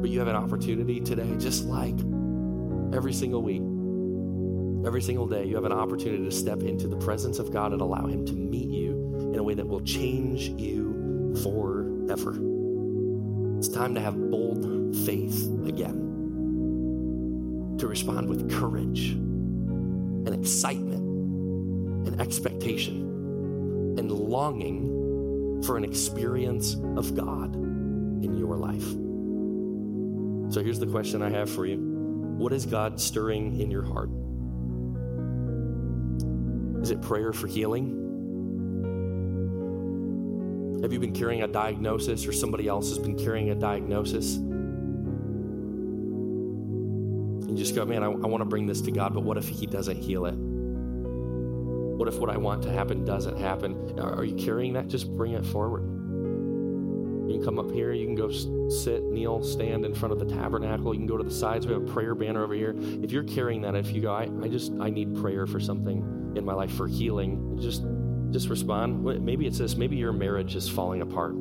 But 0.00 0.10
you 0.10 0.18
have 0.18 0.28
an 0.28 0.36
opportunity 0.36 1.00
today, 1.00 1.36
just 1.38 1.64
like 1.64 1.94
every 2.92 3.12
single 3.12 3.42
week, 3.42 3.62
every 4.84 5.02
single 5.02 5.28
day, 5.28 5.44
you 5.44 5.54
have 5.54 5.64
an 5.64 5.72
opportunity 5.72 6.24
to 6.24 6.32
step 6.32 6.62
into 6.62 6.88
the 6.88 6.96
presence 6.96 7.38
of 7.38 7.52
God 7.52 7.72
and 7.72 7.80
allow 7.80 8.06
Him 8.06 8.26
to 8.26 8.32
meet 8.32 8.68
you 8.68 9.30
in 9.32 9.38
a 9.38 9.42
way 9.42 9.54
that 9.54 9.66
will 9.66 9.82
change 9.82 10.48
you 10.60 11.36
forever. 11.42 12.51
It's 13.62 13.72
time 13.72 13.94
to 13.94 14.00
have 14.00 14.16
bold 14.28 14.96
faith 15.06 15.46
again 15.68 15.94
to 17.78 17.86
respond 17.86 18.28
with 18.28 18.50
courage 18.50 19.10
and 19.10 20.30
excitement 20.30 22.08
and 22.08 22.20
expectation 22.20 23.94
and 24.00 24.10
longing 24.10 25.62
for 25.62 25.76
an 25.76 25.84
experience 25.84 26.74
of 26.96 27.14
God 27.14 27.54
in 27.54 28.36
your 28.36 28.56
life. 28.56 28.82
So 30.52 30.60
here's 30.60 30.80
the 30.80 30.88
question 30.88 31.22
I 31.22 31.30
have 31.30 31.48
for 31.48 31.64
you 31.64 31.76
What 32.38 32.52
is 32.52 32.66
God 32.66 33.00
stirring 33.00 33.60
in 33.60 33.70
your 33.70 33.84
heart? 33.84 34.10
Is 36.82 36.90
it 36.90 37.00
prayer 37.00 37.32
for 37.32 37.46
healing? 37.46 38.01
Have 40.82 40.92
you 40.92 40.98
been 40.98 41.14
carrying 41.14 41.42
a 41.42 41.48
diagnosis 41.48 42.26
or 42.26 42.32
somebody 42.32 42.66
else 42.66 42.88
has 42.88 42.98
been 42.98 43.16
carrying 43.16 43.50
a 43.50 43.54
diagnosis? 43.54 44.34
You 47.48 47.56
just 47.56 47.76
go, 47.76 47.84
man, 47.84 48.02
I, 48.02 48.06
I 48.06 48.26
want 48.26 48.40
to 48.40 48.46
bring 48.46 48.66
this 48.66 48.80
to 48.82 48.90
God, 48.90 49.14
but 49.14 49.22
what 49.22 49.36
if 49.36 49.46
He 49.46 49.66
doesn't 49.66 49.96
heal 49.96 50.26
it? 50.26 50.34
What 50.34 52.08
if 52.08 52.18
what 52.18 52.30
I 52.30 52.36
want 52.36 52.64
to 52.64 52.72
happen 52.72 53.04
doesn't 53.04 53.38
happen? 53.38 54.00
Are, 54.00 54.14
are 54.16 54.24
you 54.24 54.34
carrying 54.34 54.72
that? 54.72 54.88
Just 54.88 55.08
bring 55.16 55.34
it 55.34 55.46
forward. 55.46 55.82
You 57.28 57.36
can 57.36 57.44
come 57.44 57.60
up 57.60 57.70
here. 57.70 57.92
You 57.92 58.06
can 58.06 58.16
go 58.16 58.30
sit, 58.68 59.04
kneel, 59.04 59.44
stand 59.44 59.84
in 59.84 59.94
front 59.94 60.12
of 60.12 60.18
the 60.18 60.34
tabernacle. 60.34 60.92
You 60.92 60.98
can 60.98 61.06
go 61.06 61.16
to 61.16 61.22
the 61.22 61.30
sides. 61.30 61.64
We 61.64 61.74
have 61.74 61.82
a 61.82 61.92
prayer 61.92 62.16
banner 62.16 62.42
over 62.42 62.54
here. 62.54 62.74
If 62.76 63.12
you're 63.12 63.22
carrying 63.22 63.60
that, 63.62 63.76
if 63.76 63.92
you 63.92 64.02
go, 64.02 64.12
I, 64.12 64.28
I 64.42 64.48
just, 64.48 64.72
I 64.80 64.90
need 64.90 65.14
prayer 65.14 65.46
for 65.46 65.60
something 65.60 66.32
in 66.34 66.44
my 66.44 66.54
life 66.54 66.72
for 66.72 66.88
healing, 66.88 67.56
just, 67.60 67.84
just 68.32 68.48
respond. 68.48 69.04
Maybe 69.24 69.46
it's 69.46 69.58
this. 69.58 69.76
Maybe 69.76 69.96
your 69.96 70.12
marriage 70.12 70.56
is 70.56 70.68
falling 70.68 71.02
apart. 71.02 71.34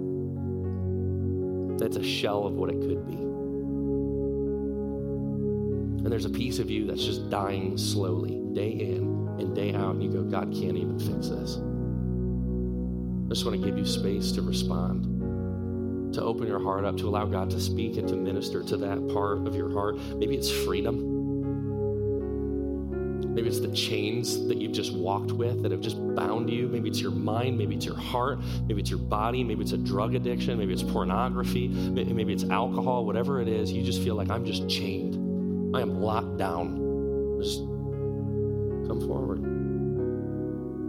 That's 1.79 1.95
a 1.95 2.03
shell 2.03 2.45
of 2.45 2.53
what 2.53 2.69
it 2.69 2.79
could 2.79 3.07
be. 3.07 3.13
And 6.03 6.11
there's 6.11 6.25
a 6.25 6.29
piece 6.29 6.59
of 6.59 6.69
you 6.69 6.85
that's 6.85 7.03
just 7.03 7.29
dying 7.29 7.77
slowly, 7.77 8.41
day 8.53 8.71
in 8.71 9.29
and 9.39 9.55
day 9.55 9.73
out. 9.73 9.95
And 9.95 10.03
you 10.03 10.09
go, 10.11 10.23
God 10.23 10.51
can't 10.51 10.77
even 10.77 10.99
fix 10.99 11.29
this. 11.29 11.57
I 13.25 13.29
just 13.33 13.45
want 13.45 13.59
to 13.59 13.65
give 13.65 13.77
you 13.77 13.85
space 13.85 14.31
to 14.33 14.41
respond, 14.41 16.13
to 16.13 16.21
open 16.21 16.47
your 16.47 16.59
heart 16.61 16.85
up, 16.85 16.97
to 16.97 17.07
allow 17.07 17.25
God 17.25 17.49
to 17.51 17.59
speak 17.61 17.97
and 17.97 18.07
to 18.09 18.15
minister 18.15 18.61
to 18.63 18.77
that 18.77 19.07
part 19.09 19.47
of 19.47 19.55
your 19.55 19.71
heart. 19.71 19.97
Maybe 20.17 20.35
it's 20.35 20.51
freedom. 20.51 21.10
Maybe 23.33 23.47
it's 23.47 23.61
the 23.61 23.71
chains 23.71 24.45
that 24.47 24.57
you've 24.57 24.73
just 24.73 24.93
walked 24.93 25.31
with 25.31 25.63
that 25.63 25.71
have 25.71 25.79
just 25.79 25.95
bound 26.15 26.49
you. 26.49 26.67
Maybe 26.67 26.89
it's 26.89 26.99
your 26.99 27.11
mind. 27.11 27.57
Maybe 27.57 27.75
it's 27.75 27.85
your 27.85 27.95
heart. 27.95 28.39
Maybe 28.67 28.81
it's 28.81 28.89
your 28.89 28.99
body. 28.99 29.41
Maybe 29.41 29.61
it's 29.61 29.71
a 29.71 29.77
drug 29.77 30.15
addiction. 30.15 30.57
Maybe 30.57 30.73
it's 30.73 30.83
pornography. 30.83 31.69
Maybe 31.69 32.33
it's 32.33 32.43
alcohol. 32.43 33.05
Whatever 33.05 33.41
it 33.41 33.47
is, 33.47 33.71
you 33.71 33.83
just 33.83 34.01
feel 34.01 34.15
like 34.15 34.29
I'm 34.29 34.43
just 34.43 34.67
chained. 34.67 35.15
I 35.73 35.79
am 35.81 36.01
locked 36.01 36.37
down. 36.37 37.39
Just 37.41 37.59
come 37.59 38.99
forward. 39.07 39.41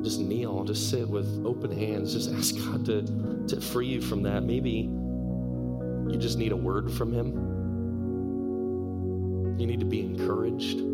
Just 0.03 0.19
kneel. 0.19 0.65
Just 0.65 0.91
sit 0.91 1.09
with 1.09 1.47
open 1.47 1.71
hands. 1.71 2.13
Just 2.13 2.33
ask 2.33 2.57
God 2.57 2.85
to, 2.87 3.03
to 3.55 3.61
free 3.61 3.87
you 3.87 4.01
from 4.01 4.25
that. 4.25 4.43
Maybe 4.43 4.91
you 6.13 6.19
just 6.19 6.39
need 6.39 6.51
a 6.51 6.57
word 6.57 6.91
from 6.93 7.13
Him. 7.13 7.33
You 9.61 9.67
need 9.69 9.79
to 9.79 9.87
be 9.87 10.01
encouraged. 10.01 10.92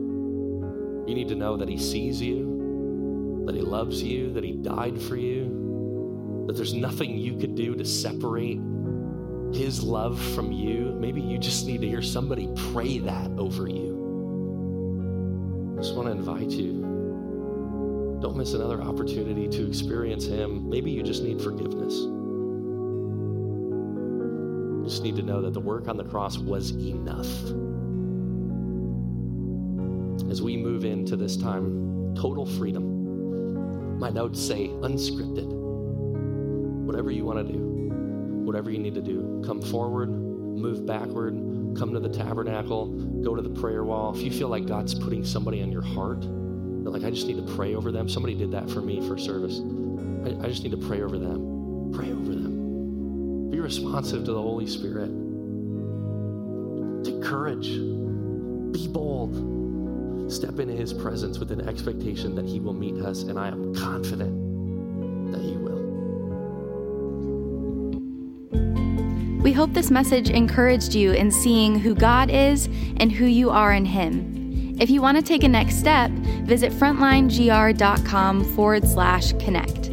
You 1.09 1.15
need 1.15 1.29
to 1.29 1.35
know 1.35 1.57
that 1.57 1.71
He 1.71 1.79
sees 1.79 2.21
you, 2.21 3.43
that 3.47 3.55
He 3.55 3.63
loves 3.63 4.03
you, 4.03 4.31
that 4.35 4.45
He 4.45 4.53
died 4.53 5.01
for 5.01 5.17
you, 5.17 6.45
that 6.47 6.55
there's 6.55 6.75
nothing 6.75 7.17
you 7.17 7.39
could 7.39 7.55
do 7.55 7.75
to 7.75 7.85
separate 7.87 8.61
His 9.55 9.83
love 9.83 10.21
from 10.35 10.53
you. 10.53 10.95
Maybe 11.01 11.23
you 11.23 11.39
just 11.39 11.67
need 11.67 11.81
to 11.81 11.89
hear 11.89 12.03
somebody 12.03 12.51
pray 12.73 12.99
that 12.99 13.31
over 13.39 13.67
you. 13.67 13.97
I 15.79 15.81
just 15.81 15.95
want 15.95 16.09
to 16.09 16.13
invite 16.13 16.51
you. 16.51 18.19
Don't 18.21 18.37
miss 18.37 18.53
another 18.53 18.83
opportunity 18.83 19.49
to 19.49 19.67
experience 19.67 20.27
Him. 20.27 20.69
Maybe 20.69 20.91
you 20.91 21.03
just 21.03 21.23
need 21.23 21.41
forgiveness. 21.41 21.95
You 24.75 24.85
just 24.85 25.03
need 25.03 25.17
to 25.17 25.23
know 25.23 25.41
that 25.41 25.55
the 25.55 25.61
work 25.61 25.89
on 25.89 25.97
the 25.97 26.05
cross 26.05 26.37
was 26.37 26.73
enough 26.73 27.27
as 30.31 30.43
we 30.43 30.57
move 30.57 30.85
into 30.85 31.17
this 31.17 31.37
time, 31.37 32.15
total 32.15 32.45
freedom. 32.45 33.99
My 33.99 34.11
notes 34.11 34.41
say 34.41 34.69
unscripted. 34.69 35.47
Whatever 35.47 37.11
you 37.11 37.25
want 37.25 37.47
to 37.47 37.53
do, 37.53 37.59
whatever 38.45 38.71
you 38.71 38.79
need 38.79 38.95
to 38.95 39.03
do, 39.03 39.43
come 39.45 39.61
forward, 39.61 40.11
move 40.11 40.87
backward, 40.87 41.35
come 41.77 41.93
to 41.93 42.01
the 42.01 42.09
tabernacle, 42.09 42.87
go 43.23 43.35
to 43.35 43.43
the 43.43 43.61
prayer 43.61 43.85
wall. 43.85 44.15
If 44.15 44.23
you 44.23 44.31
feel 44.31 44.49
like 44.49 44.67
God's 44.67 44.95
putting 44.95 45.25
somebody 45.25 45.63
on 45.63 45.73
your 45.73 45.83
heart, 45.83 46.25
like, 46.25 47.05
I 47.05 47.11
just 47.11 47.27
need 47.27 47.37
to 47.37 47.55
pray 47.55 47.75
over 47.75 47.93
them. 47.93 48.09
Somebody 48.09 48.35
did 48.35 48.51
that 48.53 48.71
for 48.71 48.81
me 48.81 49.07
for 49.07 49.19
service. 49.19 49.61
I, 50.25 50.45
I 50.45 50.49
just 50.49 50.63
need 50.63 50.71
to 50.71 50.79
pray 50.79 51.03
over 51.03 51.19
them. 51.19 51.93
Pray 51.93 52.11
over 52.11 52.33
them. 52.33 53.51
Be 53.51 53.61
responsive 53.61 54.25
to 54.25 54.33
the 54.33 54.41
Holy 54.41 54.67
Spirit. 54.67 55.11
Take 57.05 57.23
courage. 57.23 57.69
Be 58.73 58.89
bold 58.89 59.58
step 60.31 60.59
into 60.59 60.75
his 60.75 60.93
presence 60.93 61.39
with 61.39 61.51
an 61.51 61.69
expectation 61.69 62.35
that 62.35 62.47
he 62.47 62.61
will 62.61 62.75
meet 62.75 63.03
us, 63.03 63.23
and 63.23 63.39
I 63.39 63.49
am 63.49 63.75
confident 63.75 65.33
that 65.33 65.41
he 65.41 65.57
will. 65.57 65.79
We 69.43 69.53
hope 69.53 69.73
this 69.73 69.91
message 69.91 70.31
encouraged 70.31 70.95
you 70.95 71.13
in 71.13 71.31
seeing 71.31 71.79
who 71.79 71.95
God 71.95 72.31
is 72.31 72.67
and 72.99 73.11
who 73.11 73.25
you 73.25 73.51
are 73.51 73.73
in 73.73 73.85
him. 73.85 74.77
If 74.81 74.91
you 74.91 75.03
want 75.03 75.17
to 75.17 75.23
take 75.23 75.43
a 75.43 75.49
next 75.49 75.79
step, 75.79 76.11
visit 76.11 76.73
frontlinegr.com 76.73 78.45
forward 78.55 78.87
slash 78.87 79.33
connect. 79.33 79.89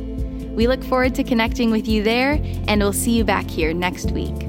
We 0.55 0.67
look 0.67 0.83
forward 0.83 1.15
to 1.15 1.23
connecting 1.23 1.71
with 1.71 1.87
you 1.87 2.03
there, 2.03 2.39
and 2.67 2.81
we'll 2.81 2.93
see 2.93 3.11
you 3.11 3.23
back 3.23 3.49
here 3.49 3.73
next 3.73 4.11
week. 4.11 4.44